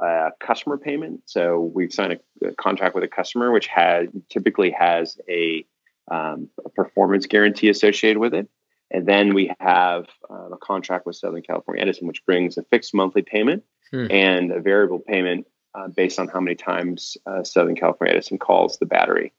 a 0.00 0.30
customer 0.40 0.78
payment. 0.78 1.22
So 1.26 1.60
we've 1.60 1.92
signed 1.92 2.20
a, 2.42 2.48
a 2.48 2.54
contract 2.54 2.94
with 2.94 3.04
a 3.04 3.08
customer, 3.08 3.50
which 3.50 3.66
has 3.68 4.08
typically 4.28 4.70
has 4.70 5.18
a, 5.28 5.64
um, 6.10 6.48
a, 6.64 6.68
performance 6.68 7.26
guarantee 7.26 7.68
associated 7.68 8.18
with 8.18 8.34
it. 8.34 8.48
And 8.90 9.06
then 9.06 9.34
we 9.34 9.52
have 9.60 10.06
uh, 10.30 10.50
a 10.52 10.56
contract 10.56 11.04
with 11.04 11.16
Southern 11.16 11.42
California 11.42 11.82
Edison, 11.82 12.06
which 12.06 12.24
brings 12.24 12.56
a 12.56 12.62
fixed 12.64 12.94
monthly 12.94 13.22
payment 13.22 13.64
hmm. 13.90 14.06
and 14.10 14.50
a 14.50 14.60
variable 14.60 14.98
payment 14.98 15.46
uh, 15.74 15.88
based 15.88 16.18
on 16.18 16.28
how 16.28 16.40
many 16.40 16.54
times 16.54 17.16
uh, 17.26 17.44
Southern 17.44 17.76
California 17.76 18.14
Edison 18.14 18.38
calls 18.38 18.78
the 18.78 18.86
battery. 18.86 19.32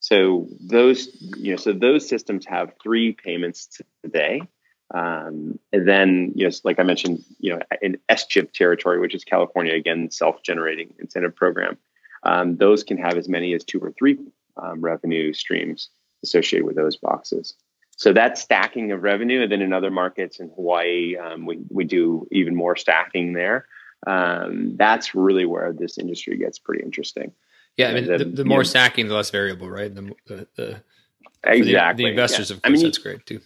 So 0.00 0.48
those, 0.60 1.08
you 1.36 1.52
know, 1.52 1.56
so 1.56 1.72
those 1.72 2.08
systems 2.08 2.46
have 2.46 2.72
three 2.82 3.12
payments 3.12 3.80
today. 4.04 4.42
Um, 4.94 5.58
and 5.72 5.88
then, 5.88 6.32
you 6.34 6.46
know, 6.46 6.54
like 6.64 6.78
I 6.78 6.82
mentioned, 6.82 7.24
you 7.38 7.54
know, 7.54 7.60
in 7.82 7.98
SGIP 8.08 8.52
territory, 8.52 9.00
which 9.00 9.14
is 9.14 9.24
California 9.24 9.74
again 9.74 10.10
self-generating 10.10 10.94
incentive 10.98 11.34
program, 11.34 11.76
um, 12.22 12.56
those 12.56 12.84
can 12.84 12.96
have 12.98 13.16
as 13.16 13.28
many 13.28 13.52
as 13.54 13.64
two 13.64 13.80
or 13.80 13.92
three 13.92 14.18
um, 14.56 14.80
revenue 14.80 15.32
streams 15.32 15.88
associated 16.22 16.64
with 16.64 16.76
those 16.76 16.96
boxes. 16.96 17.54
So 17.96 18.12
that's 18.12 18.42
stacking 18.42 18.92
of 18.92 19.02
revenue, 19.02 19.42
and 19.42 19.50
then 19.50 19.62
in 19.62 19.72
other 19.72 19.90
markets 19.90 20.38
in 20.38 20.50
Hawaii, 20.50 21.16
um, 21.16 21.46
we 21.46 21.58
we 21.70 21.84
do 21.84 22.28
even 22.30 22.54
more 22.54 22.76
stacking 22.76 23.32
there 23.32 23.66
um, 24.06 24.76
that's 24.76 25.14
really 25.14 25.46
where 25.46 25.72
this 25.72 25.98
industry 25.98 26.36
gets 26.36 26.58
pretty 26.58 26.84
interesting. 26.84 27.32
Yeah, 27.76 27.88
I 27.88 27.94
mean, 27.94 28.06
the, 28.06 28.18
the, 28.18 28.24
the 28.24 28.44
more 28.44 28.58
know, 28.58 28.64
stacking, 28.64 29.08
the 29.08 29.14
less 29.14 29.30
variable, 29.30 29.68
right? 29.68 29.94
The, 29.94 30.12
the, 30.26 30.46
the 30.56 30.82
exactly 31.44 32.04
the, 32.04 32.10
investors, 32.10 32.50
yeah. 32.50 32.56
of 32.56 32.62
course, 32.62 32.70
I 32.70 32.72
mean, 32.72 32.82
that's 32.84 32.98
great 32.98 33.26
too. 33.26 33.40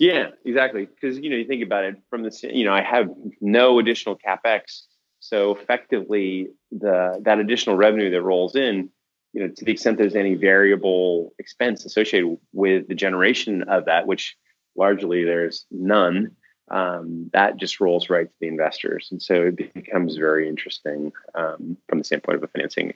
Yeah, 0.00 0.30
exactly. 0.46 0.86
Because 0.86 1.18
you 1.18 1.28
know, 1.28 1.36
you 1.36 1.44
think 1.46 1.62
about 1.62 1.84
it 1.84 1.96
from 2.08 2.22
this. 2.22 2.42
You 2.42 2.64
know, 2.64 2.72
I 2.72 2.82
have 2.82 3.10
no 3.40 3.78
additional 3.78 4.16
capex, 4.16 4.84
so 5.20 5.54
effectively, 5.54 6.48
the 6.72 7.20
that 7.22 7.38
additional 7.38 7.76
revenue 7.76 8.10
that 8.10 8.22
rolls 8.22 8.56
in, 8.56 8.88
you 9.34 9.42
know, 9.42 9.52
to 9.54 9.64
the 9.64 9.72
extent 9.72 9.98
there's 9.98 10.16
any 10.16 10.36
variable 10.36 11.34
expense 11.38 11.84
associated 11.84 12.38
with 12.54 12.88
the 12.88 12.94
generation 12.94 13.64
of 13.64 13.84
that, 13.84 14.06
which 14.06 14.36
largely 14.74 15.22
there's 15.24 15.66
none 15.70 16.34
um, 16.70 17.28
that 17.34 17.58
just 17.58 17.78
rolls 17.78 18.08
right 18.08 18.26
to 18.26 18.36
the 18.40 18.48
investors. 18.48 19.08
And 19.10 19.22
so 19.22 19.48
it 19.48 19.74
becomes 19.74 20.16
very 20.16 20.48
interesting 20.48 21.12
um, 21.34 21.76
from 21.88 21.98
the 21.98 22.04
standpoint 22.04 22.36
of 22.36 22.44
a 22.44 22.48
financing 22.48 22.94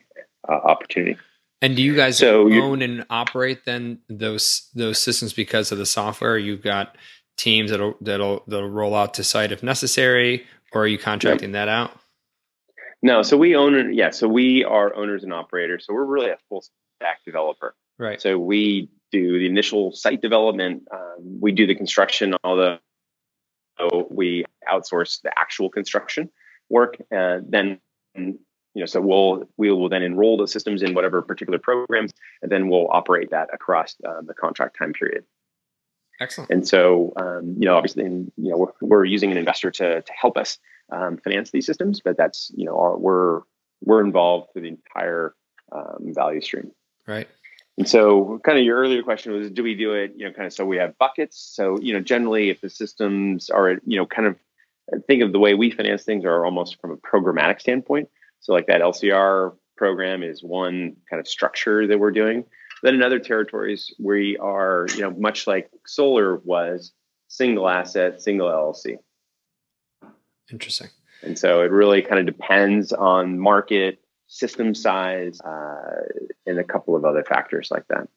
uh, 0.49 0.53
opportunity. 0.53 1.17
And 1.65 1.75
do 1.75 1.81
you 1.81 1.95
guys 1.95 2.19
so 2.19 2.47
own 2.53 2.83
and 2.83 3.07
operate 3.09 3.65
then 3.65 3.97
those 4.07 4.69
those 4.75 5.01
systems 5.01 5.33
because 5.33 5.71
of 5.71 5.79
the 5.79 5.85
software? 5.87 6.37
You've 6.37 6.61
got 6.61 6.95
teams 7.37 7.71
that'll 7.71 7.95
that'll 8.01 8.43
that'll 8.45 8.69
roll 8.69 8.93
out 8.93 9.15
to 9.15 9.23
site 9.23 9.51
if 9.51 9.63
necessary, 9.63 10.45
or 10.73 10.83
are 10.83 10.87
you 10.87 10.99
contracting 10.99 11.53
that 11.53 11.67
out? 11.67 11.91
No, 13.01 13.23
so 13.23 13.35
we 13.35 13.55
own 13.55 13.95
yeah, 13.95 14.11
so 14.11 14.27
we 14.27 14.63
are 14.63 14.95
owners 14.95 15.23
and 15.23 15.33
operators. 15.33 15.87
So 15.87 15.93
we're 15.95 16.05
really 16.05 16.29
a 16.29 16.37
full 16.49 16.63
stack 16.97 17.25
developer. 17.25 17.75
Right. 17.97 18.21
So 18.21 18.37
we 18.37 18.89
do 19.11 19.39
the 19.39 19.47
initial 19.47 19.91
site 19.91 20.21
development, 20.21 20.83
um, 20.93 21.39
we 21.41 21.51
do 21.51 21.65
the 21.65 21.75
construction, 21.75 22.35
all 22.43 22.57
the 22.57 22.79
so 23.79 24.07
we 24.11 24.45
outsource 24.71 25.21
the 25.23 25.31
actual 25.35 25.71
construction 25.71 26.29
work. 26.69 26.97
Uh, 27.11 27.39
then, 27.47 27.79
you 28.75 28.81
know, 28.81 28.85
so 28.85 29.01
we'll 29.01 29.49
we 29.57 29.71
will 29.71 29.89
then 29.89 30.03
enroll 30.03 30.37
the 30.37 30.47
systems 30.47 30.83
in 30.83 30.93
whatever 30.93 31.21
particular 31.21 31.57
programs, 31.57 32.13
and 32.41 32.51
then 32.51 32.69
we'll 32.69 32.87
operate 32.91 33.31
that 33.31 33.49
across 33.53 33.95
uh, 34.07 34.21
the 34.21 34.33
contract 34.33 34.77
time 34.77 34.93
period. 34.93 35.23
Excellent. 36.19 36.51
And 36.51 36.67
so, 36.67 37.13
um, 37.17 37.55
you 37.57 37.65
know, 37.65 37.75
obviously, 37.75 38.03
you 38.03 38.31
know, 38.37 38.57
we're, 38.57 38.87
we're 38.87 39.05
using 39.05 39.31
an 39.31 39.37
investor 39.37 39.71
to 39.71 40.01
to 40.01 40.13
help 40.13 40.37
us 40.37 40.59
um, 40.91 41.17
finance 41.17 41.51
these 41.51 41.65
systems, 41.65 42.01
but 42.03 42.17
that's 42.17 42.51
you 42.55 42.65
know, 42.65 42.77
our, 42.77 42.97
we're 42.97 43.41
we're 43.81 44.03
involved 44.03 44.51
through 44.51 44.63
the 44.63 44.67
entire 44.69 45.33
um, 45.71 46.13
value 46.13 46.41
stream. 46.41 46.71
Right. 47.07 47.27
And 47.77 47.87
so, 47.87 48.39
kind 48.43 48.57
of 48.57 48.63
your 48.63 48.77
earlier 48.77 49.03
question 49.03 49.33
was, 49.33 49.49
do 49.51 49.63
we 49.63 49.75
do 49.75 49.93
it? 49.93 50.13
You 50.17 50.27
know, 50.27 50.33
kind 50.33 50.47
of 50.47 50.53
so 50.53 50.65
we 50.65 50.77
have 50.77 50.97
buckets. 50.97 51.37
So, 51.37 51.79
you 51.81 51.93
know, 51.93 52.01
generally, 52.01 52.49
if 52.49 52.61
the 52.61 52.69
systems 52.69 53.49
are, 53.49 53.71
you 53.85 53.97
know, 53.97 54.05
kind 54.05 54.27
of 54.27 54.35
think 55.07 55.23
of 55.23 55.31
the 55.31 55.39
way 55.39 55.53
we 55.53 55.71
finance 55.71 56.03
things 56.03 56.25
are 56.25 56.45
almost 56.45 56.79
from 56.79 56.91
a 56.91 56.97
programmatic 56.97 57.59
standpoint. 57.59 58.09
So, 58.45 58.53
like 58.53 58.67
that 58.67 58.81
LCR 58.81 59.55
program 59.75 60.21
is 60.21 60.43
one 60.43 60.95
kind 61.09 61.19
of 61.19 61.27
structure 61.27 61.87
that 61.87 61.97
we're 61.97 62.11
doing. 62.11 62.45
Then 62.83 62.93
in 62.93 63.01
other 63.01 63.17
territories, 63.17 63.91
we 63.97 64.37
are, 64.37 64.85
you 64.93 65.01
know, 65.01 65.09
much 65.09 65.47
like 65.47 65.71
solar 65.87 66.35
was, 66.37 66.91
single 67.27 67.67
asset, 67.67 68.21
single 68.21 68.47
LLC. 68.47 68.97
Interesting. 70.51 70.89
And 71.23 71.39
so 71.39 71.61
it 71.61 71.71
really 71.71 72.03
kind 72.03 72.19
of 72.19 72.27
depends 72.27 72.93
on 72.93 73.39
market 73.39 73.99
system 74.27 74.75
size, 74.75 75.41
uh, 75.41 76.03
and 76.45 76.59
a 76.59 76.63
couple 76.63 76.95
of 76.95 77.03
other 77.03 77.23
factors 77.23 77.69
like 77.71 77.87
that. 77.87 78.07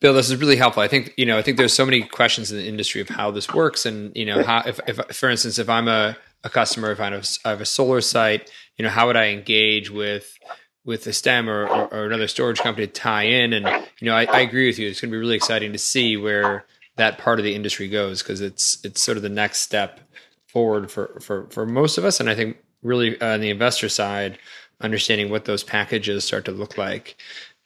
Bill, 0.00 0.12
this 0.12 0.28
is 0.28 0.36
really 0.36 0.56
helpful. 0.56 0.82
I 0.82 0.88
think 0.88 1.14
you 1.16 1.24
know. 1.24 1.38
I 1.38 1.42
think 1.42 1.56
there's 1.56 1.72
so 1.72 1.86
many 1.86 2.02
questions 2.02 2.52
in 2.52 2.58
the 2.58 2.66
industry 2.66 3.00
of 3.00 3.08
how 3.08 3.30
this 3.30 3.52
works, 3.52 3.86
and 3.86 4.14
you 4.14 4.26
know, 4.26 4.42
how 4.42 4.62
if, 4.66 4.80
if 4.86 4.96
for 5.16 5.30
instance, 5.30 5.58
if 5.58 5.68
I'm 5.68 5.88
a, 5.88 6.16
a 6.44 6.50
customer, 6.50 6.90
if 6.90 7.00
I 7.00 7.10
have, 7.10 7.28
I 7.44 7.50
have 7.50 7.60
a 7.60 7.66
solar 7.66 8.00
site, 8.00 8.50
you 8.76 8.84
know, 8.84 8.90
how 8.90 9.06
would 9.06 9.16
I 9.16 9.28
engage 9.28 9.90
with 9.90 10.38
with 10.84 11.04
the 11.04 11.12
stem 11.12 11.48
or, 11.48 11.66
or, 11.66 11.92
or 11.92 12.06
another 12.06 12.26
storage 12.26 12.60
company 12.60 12.86
to 12.86 12.92
tie 12.92 13.24
in? 13.24 13.52
And 13.52 13.66
you 14.00 14.06
know, 14.06 14.14
I, 14.14 14.24
I 14.24 14.40
agree 14.40 14.66
with 14.66 14.78
you. 14.78 14.88
It's 14.88 15.00
going 15.00 15.10
to 15.10 15.14
be 15.14 15.18
really 15.18 15.36
exciting 15.36 15.72
to 15.72 15.78
see 15.78 16.16
where 16.16 16.64
that 16.96 17.18
part 17.18 17.38
of 17.38 17.44
the 17.44 17.54
industry 17.54 17.88
goes 17.88 18.22
because 18.22 18.40
it's 18.40 18.82
it's 18.84 19.02
sort 19.02 19.16
of 19.16 19.22
the 19.22 19.28
next 19.28 19.60
step 19.60 20.00
forward 20.46 20.90
for 20.90 21.18
for 21.20 21.46
for 21.50 21.66
most 21.66 21.98
of 21.98 22.04
us, 22.04 22.20
and 22.20 22.30
I 22.30 22.34
think 22.34 22.56
really 22.82 23.20
uh, 23.20 23.34
on 23.34 23.40
the 23.40 23.50
investor 23.50 23.88
side, 23.88 24.38
understanding 24.80 25.30
what 25.30 25.44
those 25.44 25.62
packages 25.62 26.24
start 26.24 26.44
to 26.46 26.52
look 26.52 26.78
like. 26.78 27.16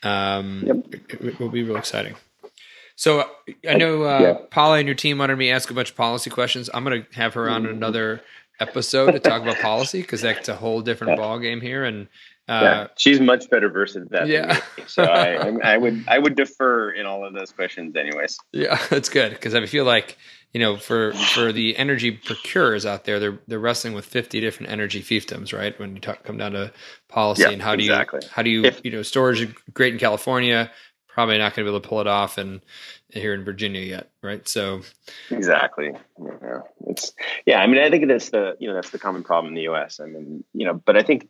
Um, 0.03 0.65
yep. 0.67 0.77
it, 0.93 1.21
it, 1.21 1.41
will 1.41 1.49
be 1.49 1.63
real 1.63 1.77
exciting. 1.77 2.15
So 2.97 3.29
I 3.69 3.75
know 3.75 4.05
uh, 4.05 4.19
yeah. 4.21 4.35
Paula 4.51 4.79
and 4.79 4.87
your 4.87 4.95
team 4.95 5.19
wanted 5.19 5.37
me 5.37 5.51
ask 5.51 5.71
a 5.71 5.75
bunch 5.75 5.91
of 5.91 5.97
policy 5.97 6.31
questions. 6.31 6.69
I'm 6.75 6.85
going 6.85 7.05
to 7.05 7.15
have 7.15 7.35
her 7.35 7.49
on 7.49 7.67
another 7.67 8.21
episode 8.61 9.13
to 9.13 9.21
talk 9.21 9.43
about 9.43 9.59
policy 9.59 10.01
because 10.01 10.21
that's 10.21 10.49
a 10.49 10.55
whole 10.55 10.81
different 10.81 11.17
ball 11.17 11.39
game 11.39 11.61
here. 11.61 11.85
And 11.85 12.09
uh, 12.49 12.61
yeah, 12.63 12.87
she's 12.97 13.21
much 13.21 13.49
better 13.49 13.71
versed 13.71 13.97
at 13.97 14.11
that. 14.11 14.29
Yeah. 14.29 14.61
so 14.87 15.05
I, 15.05 15.49
I 15.65 15.77
would 15.77 16.05
I 16.07 16.19
would 16.19 16.35
defer 16.35 16.91
in 16.91 17.07
all 17.07 17.27
of 17.27 17.35
those 17.35 17.53
questions, 17.53 17.97
anyways. 17.97 18.39
Yeah, 18.53 18.79
that's 18.91 19.09
good 19.09 19.31
because 19.33 19.55
I 19.55 19.65
feel 19.67 19.85
like 19.85 20.19
you 20.53 20.61
know 20.61 20.77
for 20.77 21.15
for 21.15 21.53
the 21.53 21.77
energy 21.77 22.11
procurers 22.11 22.85
out 22.85 23.05
there, 23.05 23.19
they're 23.19 23.39
they're 23.47 23.59
wrestling 23.59 23.95
with 23.95 24.05
50 24.05 24.41
different 24.41 24.71
energy 24.71 25.03
fiefdoms, 25.03 25.57
right? 25.57 25.79
When 25.79 25.95
you 25.95 26.01
talk 26.01 26.23
come 26.23 26.37
down 26.37 26.53
to 26.53 26.73
policy 27.09 27.43
yeah, 27.43 27.51
and 27.51 27.63
how 27.63 27.73
exactly. 27.73 28.21
do 28.21 28.27
you 28.27 28.33
how 28.33 28.43
do 28.43 28.51
you 28.51 28.65
if, 28.65 28.85
you 28.85 28.91
know 28.91 29.03
storage 29.03 29.41
is 29.41 29.51
great 29.73 29.95
in 29.95 29.99
California, 29.99 30.71
probably 31.15 31.39
not 31.39 31.55
going 31.55 31.65
to 31.65 31.71
be 31.71 31.75
able 31.75 31.81
to 31.81 31.89
pull 31.89 32.01
it 32.01 32.09
off 32.09 32.39
and 32.39 32.61
here 33.09 33.35
in 33.35 33.45
Virginia 33.45 33.81
yet, 33.81 34.11
right? 34.21 34.47
So 34.49 34.83
exactly, 35.31 35.93
yeah, 36.21 36.61
it's 36.89 37.13
yeah. 37.47 37.61
I 37.61 37.69
mean, 37.69 37.81
I 37.81 37.89
think 37.89 38.09
that's 38.09 38.31
the 38.31 38.57
you 38.59 38.69
know 38.69 38.75
that's 38.75 38.91
the 38.91 38.99
common 38.99 39.23
problem 39.23 39.53
in 39.53 39.55
the 39.55 39.63
U.S. 39.63 40.01
I 40.01 40.07
mean, 40.07 40.45
you 40.53 40.67
know, 40.67 40.75
but 40.75 40.97
I 40.97 41.03
think 41.03 41.29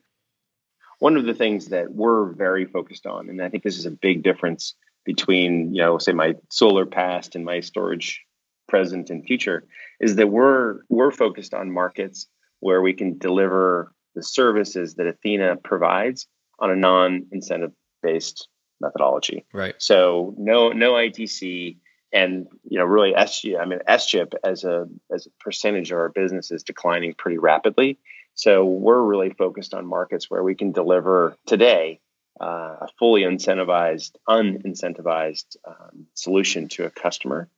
one 1.01 1.19
of 1.19 1.27
the 1.27 1.35
things 1.35 1.67
that 1.67 1.93
we're 1.93 2.33
very 2.33 2.65
focused 2.65 3.07
on, 3.07 3.29
and 3.29 3.43
I 3.43 3.51
think 3.51 3.63
this 3.63 3.77
is 3.77 3.85
a 3.85 3.91
big 3.91 4.23
difference 4.23 4.75
between, 5.05 5.75
you 5.75 5.83
know, 5.83 5.99
say 5.99 6.13
my 6.13 6.35
solar 6.49 6.87
past 6.87 7.37
and 7.37 7.45
my 7.45 7.61
storage 7.61 8.23
present 8.69 9.11
and 9.11 9.23
future, 9.23 9.67
is 10.01 10.17
that 10.17 10.29
we're 10.29 10.79
we're 10.89 11.11
focused 11.11 11.53
on 11.53 11.71
markets 11.71 12.27
where 12.61 12.81
we 12.81 12.95
can 12.95 13.19
deliver 13.19 13.93
the 14.15 14.23
services 14.23 14.95
that 14.95 15.07
Athena 15.07 15.57
provides 15.57 16.27
on 16.59 16.71
a 16.71 16.77
non-incentive 16.77 17.73
based 18.03 18.49
methodology. 18.85 19.45
Right. 19.53 19.75
So 19.79 20.35
no 20.39 20.71
no 20.71 20.93
ITC 20.93 21.77
and 22.13 22.47
you 22.69 22.79
know 22.79 22.85
really 22.85 23.13
SG 23.13 23.59
I 23.61 23.65
mean 23.65 23.81
SGIP 23.89 24.35
as 24.45 24.65
a 24.65 24.89
as 25.13 25.27
a 25.27 25.31
percentage 25.43 25.91
of 25.91 25.99
our 25.99 26.09
business 26.09 26.51
is 26.51 26.63
declining 26.63 27.15
pretty 27.15 27.39
rapidly. 27.39 27.99
So 28.35 28.65
we're 28.65 29.03
really 29.03 29.31
focused 29.31 29.75
on 29.75 29.87
markets 29.87 30.29
where 30.29 30.43
we 30.43 30.55
can 30.55 30.73
deliver 30.73 31.37
today 31.47 32.01
uh, 32.41 32.77
a 32.81 32.89
fully 32.99 33.23
incentivized, 33.23 34.17
unincentivized 34.29 35.57
um, 35.67 36.07
solution 36.15 36.69
to 36.69 36.85
a 36.85 36.91
customer, 36.91 37.49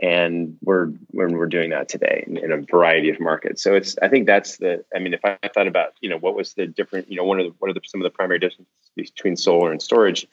and 0.00 0.58
we're 0.62 0.88
when 1.10 1.32
we're 1.32 1.46
doing 1.46 1.70
that 1.70 1.88
today 1.88 2.24
in, 2.26 2.36
in, 2.36 2.52
a 2.52 2.60
variety 2.60 3.08
of 3.08 3.18
markets. 3.18 3.62
So 3.62 3.74
it's 3.74 3.96
I 4.02 4.08
think 4.08 4.26
that's 4.26 4.58
the 4.58 4.84
I 4.94 4.98
mean 4.98 5.14
if 5.14 5.24
I 5.24 5.38
thought 5.54 5.68
about 5.68 5.94
you 6.00 6.10
know 6.10 6.18
what 6.18 6.36
was 6.36 6.52
the 6.52 6.66
different 6.66 7.10
you 7.10 7.16
know 7.16 7.24
one 7.24 7.40
of 7.40 7.46
the 7.46 7.54
what 7.58 7.70
are 7.70 7.74
the, 7.74 7.80
some 7.86 8.02
of 8.02 8.04
the 8.04 8.14
primary 8.14 8.38
differences 8.38 8.66
between 8.94 9.36
solar 9.36 9.72
and 9.72 9.80
storage, 9.80 10.26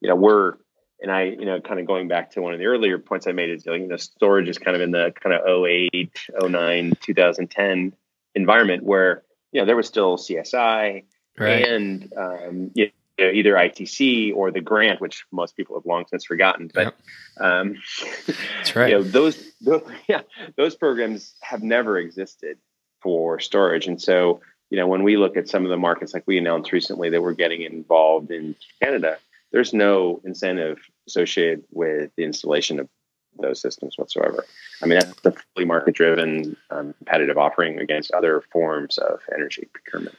you 0.00 0.08
know 0.08 0.16
we're 0.16 0.54
and 1.00 1.12
I, 1.12 1.24
you 1.24 1.44
know, 1.44 1.60
kind 1.60 1.78
of 1.78 1.86
going 1.86 2.08
back 2.08 2.30
to 2.32 2.42
one 2.42 2.54
of 2.54 2.58
the 2.58 2.64
earlier 2.66 2.98
points 2.98 3.26
I 3.26 3.32
made 3.32 3.50
is, 3.50 3.66
you 3.66 3.86
know, 3.86 3.96
storage 3.96 4.48
is 4.48 4.56
kind 4.56 4.74
of 4.74 4.80
in 4.80 4.92
the 4.92 5.12
kind 5.22 5.34
of 5.34 5.46
08, 5.46 6.10
09, 6.40 6.92
2010 7.02 7.92
environment 8.34 8.82
where 8.82 9.22
you 9.52 9.60
know, 9.60 9.66
there 9.66 9.76
was 9.76 9.86
still 9.86 10.16
CSI 10.16 11.04
right. 11.38 11.68
and 11.68 12.12
um, 12.16 12.70
you 12.74 12.90
know, 13.18 13.30
either 13.30 13.54
ITC 13.54 14.34
or 14.34 14.50
the 14.50 14.60
grant, 14.60 15.00
which 15.00 15.24
most 15.32 15.56
people 15.56 15.76
have 15.76 15.86
long 15.86 16.04
since 16.08 16.24
forgotten. 16.24 16.70
But 16.72 16.84
yep. 16.84 16.96
um, 17.40 17.78
that's 18.26 18.76
right. 18.76 18.90
You 18.90 18.98
know, 18.98 19.02
those, 19.02 19.52
those, 19.60 19.82
yeah, 20.08 20.22
those 20.56 20.74
programs 20.74 21.34
have 21.40 21.62
never 21.62 21.98
existed 21.98 22.58
for 23.00 23.40
storage, 23.40 23.86
and 23.86 24.00
so 24.00 24.40
you 24.68 24.76
know, 24.76 24.88
when 24.88 25.04
we 25.04 25.16
look 25.16 25.36
at 25.36 25.48
some 25.48 25.64
of 25.64 25.70
the 25.70 25.76
markets, 25.76 26.12
like 26.12 26.24
we 26.26 26.38
announced 26.38 26.72
recently 26.72 27.08
that 27.10 27.22
we're 27.22 27.34
getting 27.34 27.62
involved 27.62 28.32
in 28.32 28.56
Canada, 28.82 29.16
there's 29.52 29.72
no 29.72 30.20
incentive 30.24 30.78
associated 31.06 31.64
with 31.70 32.10
the 32.16 32.24
installation 32.24 32.80
of 32.80 32.88
those 33.38 33.60
systems 33.60 33.98
whatsoever. 33.98 34.44
I 34.82 34.86
mean, 34.86 34.98
that's 34.98 35.20
the 35.20 35.32
fully 35.32 35.66
market 35.66 35.94
driven 35.94 36.56
um, 36.70 36.94
competitive 36.94 37.38
offering 37.38 37.78
against 37.78 38.10
other 38.12 38.42
forms 38.52 38.98
of 38.98 39.20
energy 39.34 39.68
procurement. 39.72 40.16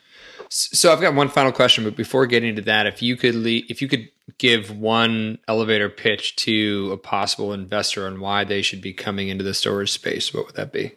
So 0.50 0.94
I've 0.94 1.02
got 1.02 1.16
one 1.16 1.30
final 1.30 1.52
question, 1.52 1.84
but 1.84 1.96
before 1.96 2.28
getting 2.28 2.56
to 2.56 2.62
that, 2.64 2.88
if 2.88 3.02
you 3.02 3.18
could 3.18 3.36
leave, 3.36 3.66
if 3.70 3.82
you 3.82 3.88
could 3.88 4.10
give 4.38 4.72
one 4.72 5.40
elevator 5.48 5.90
pitch 5.90 6.36
to 6.38 6.92
a 6.94 6.98
possible 6.98 7.54
investor 7.54 8.06
on 8.06 8.20
why 8.20 8.44
they 8.44 8.62
should 8.62 8.82
be 8.82 8.94
coming 8.94 9.30
into 9.30 9.44
the 9.44 9.54
storage 9.54 9.92
space, 9.92 10.34
what 10.34 10.46
would 10.46 10.56
that 10.56 10.72
be? 10.72 10.94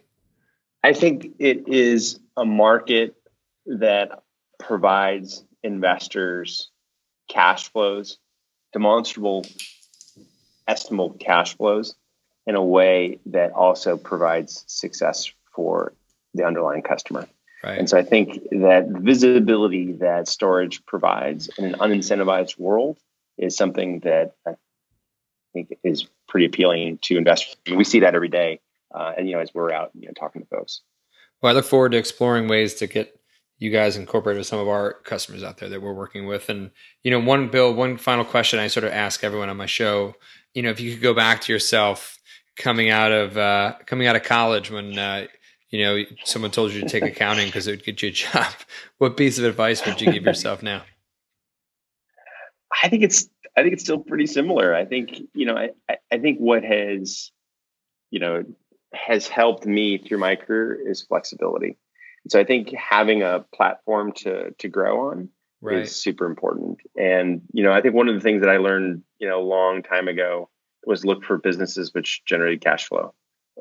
I 0.83 0.93
think 0.93 1.27
it 1.39 1.67
is 1.67 2.19
a 2.37 2.45
market 2.45 3.15
that 3.65 4.23
provides 4.59 5.43
investors 5.63 6.71
cash 7.31 7.69
flows, 7.69 8.17
demonstrable, 8.73 9.45
estimable 10.67 11.11
cash 11.19 11.55
flows 11.55 11.95
in 12.45 12.55
a 12.55 12.63
way 12.63 13.19
that 13.27 13.51
also 13.51 13.97
provides 13.97 14.63
success 14.67 15.31
for 15.55 15.93
the 16.33 16.45
underlying 16.45 16.81
customer. 16.81 17.27
Right. 17.63 17.77
And 17.77 17.89
so 17.89 17.97
I 17.97 18.03
think 18.03 18.49
that 18.51 18.91
the 18.91 18.99
visibility 18.99 19.93
that 19.93 20.27
storage 20.27 20.85
provides 20.85 21.49
in 21.57 21.65
an 21.65 21.73
unincentivized 21.75 22.57
world 22.57 22.97
is 23.37 23.55
something 23.55 23.99
that 23.99 24.33
I 24.47 24.55
think 25.53 25.77
is 25.83 26.07
pretty 26.27 26.47
appealing 26.47 26.99
to 27.03 27.17
investors. 27.17 27.55
We 27.71 27.83
see 27.83 27.99
that 27.99 28.15
every 28.15 28.29
day, 28.29 28.61
uh, 28.93 29.13
and 29.17 29.27
you 29.29 29.35
know, 29.35 29.41
as 29.41 29.53
we're 29.53 29.71
out, 29.71 29.91
you 29.93 30.07
know, 30.07 30.13
talking 30.13 30.41
to 30.41 30.47
folks. 30.47 30.81
Well, 31.41 31.51
I 31.51 31.55
look 31.55 31.65
forward 31.65 31.91
to 31.91 31.97
exploring 31.97 32.47
ways 32.47 32.73
to 32.75 32.87
get 32.87 33.20
you 33.61 33.69
guys 33.69 33.95
incorporated 33.95 34.39
with 34.39 34.47
some 34.47 34.57
of 34.57 34.67
our 34.67 34.93
customers 35.03 35.43
out 35.43 35.57
there 35.57 35.69
that 35.69 35.83
we're 35.83 35.93
working 35.93 36.25
with. 36.25 36.49
And 36.49 36.71
you 37.03 37.11
know, 37.11 37.19
one 37.19 37.47
Bill, 37.47 37.71
one 37.71 37.95
final 37.95 38.25
question 38.25 38.57
I 38.57 38.65
sort 38.65 38.85
of 38.85 38.91
ask 38.91 39.23
everyone 39.23 39.49
on 39.49 39.57
my 39.57 39.67
show. 39.67 40.15
You 40.55 40.63
know, 40.63 40.71
if 40.71 40.79
you 40.79 40.93
could 40.93 41.03
go 41.03 41.13
back 41.13 41.41
to 41.41 41.53
yourself 41.53 42.17
coming 42.55 42.89
out 42.89 43.11
of 43.11 43.37
uh, 43.37 43.75
coming 43.85 44.07
out 44.07 44.15
of 44.15 44.23
college 44.23 44.71
when 44.71 44.97
uh, 44.97 45.27
you 45.69 45.83
know 45.83 46.03
someone 46.23 46.49
told 46.49 46.73
you 46.73 46.81
to 46.81 46.89
take 46.89 47.03
accounting 47.03 47.45
because 47.45 47.67
it 47.67 47.71
would 47.71 47.85
get 47.85 48.01
you 48.01 48.09
a 48.09 48.11
job. 48.11 48.47
What 48.97 49.15
piece 49.15 49.37
of 49.37 49.45
advice 49.45 49.85
would 49.85 50.01
you 50.01 50.11
give 50.11 50.23
yourself 50.23 50.63
now? 50.63 50.81
I 52.83 52.89
think 52.89 53.03
it's 53.03 53.29
I 53.55 53.61
think 53.61 53.73
it's 53.73 53.83
still 53.83 53.99
pretty 53.99 54.25
similar. 54.25 54.73
I 54.73 54.85
think 54.85 55.21
you 55.35 55.45
know 55.45 55.55
I 55.55 55.97
I 56.11 56.17
think 56.17 56.39
what 56.39 56.63
has 56.63 57.31
you 58.09 58.19
know 58.19 58.43
has 58.91 59.27
helped 59.27 59.67
me 59.67 59.99
through 59.99 60.17
my 60.17 60.35
career 60.35 60.89
is 60.89 61.03
flexibility. 61.03 61.77
So 62.29 62.39
I 62.39 62.43
think 62.43 62.73
having 62.73 63.23
a 63.23 63.45
platform 63.53 64.13
to 64.17 64.51
to 64.59 64.67
grow 64.67 65.09
on 65.09 65.29
right. 65.61 65.79
is 65.79 65.95
super 65.95 66.25
important. 66.25 66.79
And 66.97 67.41
you 67.53 67.63
know 67.63 67.71
I 67.71 67.81
think 67.81 67.95
one 67.95 68.09
of 68.09 68.15
the 68.15 68.21
things 68.21 68.41
that 68.41 68.49
I 68.49 68.57
learned 68.57 69.03
you 69.19 69.27
know 69.27 69.39
a 69.39 69.43
long 69.43 69.83
time 69.83 70.07
ago 70.07 70.49
was 70.85 71.05
look 71.05 71.23
for 71.23 71.37
businesses 71.37 71.93
which 71.93 72.23
generate 72.25 72.61
cash 72.61 72.87
flow. 72.87 73.13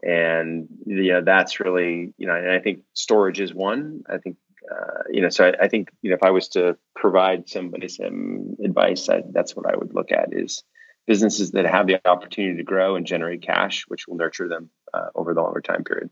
And 0.03 0.69
you 0.87 1.13
know, 1.13 1.23
that's 1.23 1.61
really, 1.61 2.15
you 2.17 2.27
know, 2.27 2.35
and 2.35 2.51
I 2.51 2.61
think 2.61 2.81
storage 2.95 3.41
is 3.41 3.53
one. 3.53 4.03
I 4.09 4.19
think, 4.19 4.37
uh, 4.71 5.03
you 5.11 5.21
know, 5.21 5.29
so 5.29 5.49
I, 5.49 5.65
I, 5.65 5.69
think, 5.69 5.91
you 6.01 6.11
know, 6.11 6.17
if 6.17 6.23
I 6.23 6.31
was 6.31 6.49
to 6.51 6.77
provide 6.95 7.49
somebody 7.49 7.89
some 7.89 8.57
advice, 8.65 9.09
I, 9.09 9.23
that's 9.33 9.55
what 9.55 9.67
I 9.67 9.77
would 9.77 9.95
look 9.95 10.13
at 10.13 10.29
is 10.33 10.63
businesses 11.07 11.51
that 11.53 11.67
have 11.67 11.87
the 11.87 12.01
opportunity 12.09 12.57
to 12.57 12.63
grow 12.63 12.97
and 12.97 13.07
generate 13.07 13.43
cash, 13.43 13.85
which 13.89 14.07
will 14.07 14.17
nurture 14.17 14.49
them 14.49 14.71
uh, 14.95 15.09
over 15.15 15.35
the 15.35 15.43
longer 15.43 15.61
time 15.61 15.85
period. 15.85 16.11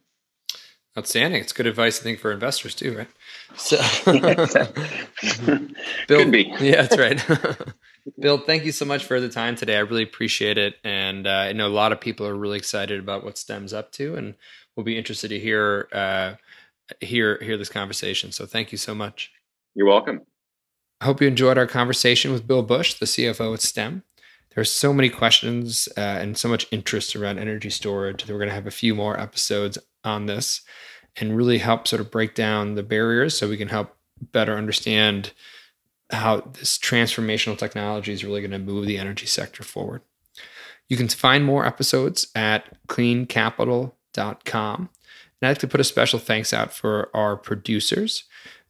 Outstanding. 0.99 1.41
It's 1.41 1.53
good 1.53 1.69
advice, 1.69 2.01
I 2.01 2.03
think, 2.03 2.19
for 2.19 2.33
investors 2.33 2.75
too, 2.75 2.99
right? 2.99 3.09
So, 3.57 3.77
Bill, 6.09 6.25
Could 6.25 6.33
be. 6.33 6.53
Yeah, 6.61 6.83
that's 6.83 6.99
right. 6.99 7.25
Bill, 8.19 8.39
thank 8.39 8.65
you 8.65 8.73
so 8.73 8.85
much 8.85 9.05
for 9.05 9.21
the 9.21 9.29
time 9.29 9.55
today. 9.55 9.77
I 9.77 9.81
really 9.81 10.03
appreciate 10.03 10.59
it, 10.59 10.75
and 10.83 11.29
uh, 11.29 11.31
I 11.31 11.53
know 11.53 11.69
a 11.69 11.71
lot 11.71 11.93
of 11.93 12.01
people 12.01 12.27
are 12.27 12.35
really 12.35 12.59
excited 12.59 12.99
about 12.99 13.23
what 13.23 13.39
STEM's 13.39 13.73
up 13.73 13.93
to, 13.93 14.17
and 14.17 14.35
we'll 14.75 14.83
be 14.83 14.99
interested 14.99 15.29
to 15.29 15.39
hear 15.39 15.89
uh, 15.93 16.35
hear 17.01 17.39
hear 17.43 17.57
this 17.57 17.69
conversation. 17.69 18.33
So, 18.33 18.45
thank 18.45 18.73
you 18.73 18.79
so 18.79 18.93
much. 18.93 19.31
You're 19.77 19.87
welcome. 19.87 20.23
I 21.01 21.05
hope 21.05 21.21
you 21.21 21.29
enjoyed 21.29 21.59
our 21.59 21.69
conversation 21.69 22.33
with 22.33 22.49
Bill 22.49 22.65
Bush, 22.65 22.95
the 22.95 23.07
CFO 23.07 23.55
at 23.55 23.61
STEM. 23.61 24.03
There's 24.57 24.73
so 24.73 24.93
many 24.93 25.11
questions 25.11 25.89
uh, 25.97 26.01
and 26.01 26.37
so 26.37 26.49
much 26.49 26.67
interest 26.73 27.15
around 27.15 27.39
energy 27.39 27.71
storage 27.71 28.25
that 28.25 28.33
we're 28.33 28.41
going 28.41 28.49
to 28.49 28.55
have 28.57 28.67
a 28.67 28.73
few 28.73 28.97
more 28.97 29.21
episodes 29.21 29.79
on 30.03 30.27
this 30.27 30.63
and 31.21 31.37
really 31.37 31.59
help 31.59 31.89
sort 31.89 32.01
of 32.01 32.11
break 32.11 32.35
down 32.35 32.75
the 32.75 32.83
barriers 32.83 33.37
so 33.37 33.49
we 33.49 33.57
can 33.57 33.69
help 33.69 33.97
better 34.33 34.55
understand 34.55 35.33
how 36.11 36.41
this 36.41 36.79
transformational 36.79 37.59
technology 37.59 38.13
is 38.13 38.25
really 38.25 38.41
going 38.41 38.51
to 38.51 38.59
move 38.59 38.87
the 38.87 38.99
energy 38.99 39.27
sector 39.27 39.63
forward. 39.63 40.03
You 40.89 40.97
can 40.97 41.09
find 41.09 41.45
more 41.45 41.67
episodes 41.67 42.29
at 42.35 42.65
cleancapital.com. 42.89 44.81
And 45.41 45.47
I'd 45.47 45.49
like 45.51 45.59
to 45.59 45.69
put 45.69 45.81
a 45.81 45.85
special 45.85 46.19
thanks 46.19 46.53
out 46.53 46.73
for 46.73 47.11
our 47.15 47.37
producers, 47.37 48.25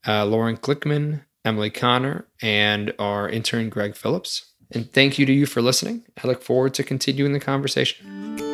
uh, 0.07 0.27
Lauren 0.27 0.57
Glickman, 0.57 1.23
Emily 1.45 1.71
Connor, 1.71 2.27
and 2.43 2.93
our 2.99 3.29
intern, 3.29 3.69
Greg 3.69 3.95
Phillips. 3.95 4.47
And 4.73 4.93
thank 4.93 5.19
you 5.19 5.25
to 5.27 5.33
you 5.33 5.47
for 5.47 5.63
listening. 5.63 6.05
I 6.23 6.27
look 6.27 6.43
forward 6.43 6.75
to 6.75 6.85
continuing 6.85 7.33
the 7.33 7.41
conversation. 7.41 8.48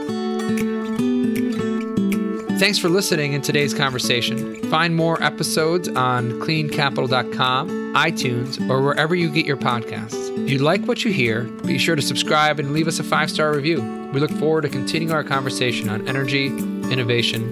Thanks 2.59 2.79
for 2.79 2.89
listening 2.89 3.33
in 3.33 3.43
today's 3.43 3.75
conversation. 3.75 4.55
Find 4.71 4.95
more 4.95 5.21
episodes 5.21 5.89
on 5.89 6.33
cleancapital.com, 6.41 7.95
iTunes, 7.95 8.71
or 8.71 8.81
wherever 8.81 9.17
you 9.17 9.29
get 9.29 9.45
your 9.45 9.57
podcasts. 9.57 10.31
If 10.45 10.51
you 10.51 10.59
like 10.59 10.85
what 10.87 11.05
you 11.05 11.13
hear, 11.13 11.43
be 11.43 11.79
sure 11.79 11.97
to 11.97 12.03
subscribe 12.03 12.61
and 12.61 12.73
leave 12.73 12.87
us 12.87 13.01
a 13.01 13.05
five 13.05 13.29
star 13.29 13.53
review. 13.53 13.83
We 14.13 14.21
look 14.21 14.31
forward 14.31 14.63
to 14.63 14.69
continuing 14.69 15.13
our 15.13 15.25
conversation 15.25 15.89
on 15.89 16.07
energy, 16.07 16.47
innovation, 16.47 17.43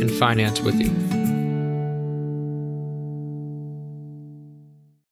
and 0.00 0.10
finance 0.10 0.60
with 0.60 0.76
you. 0.76 1.13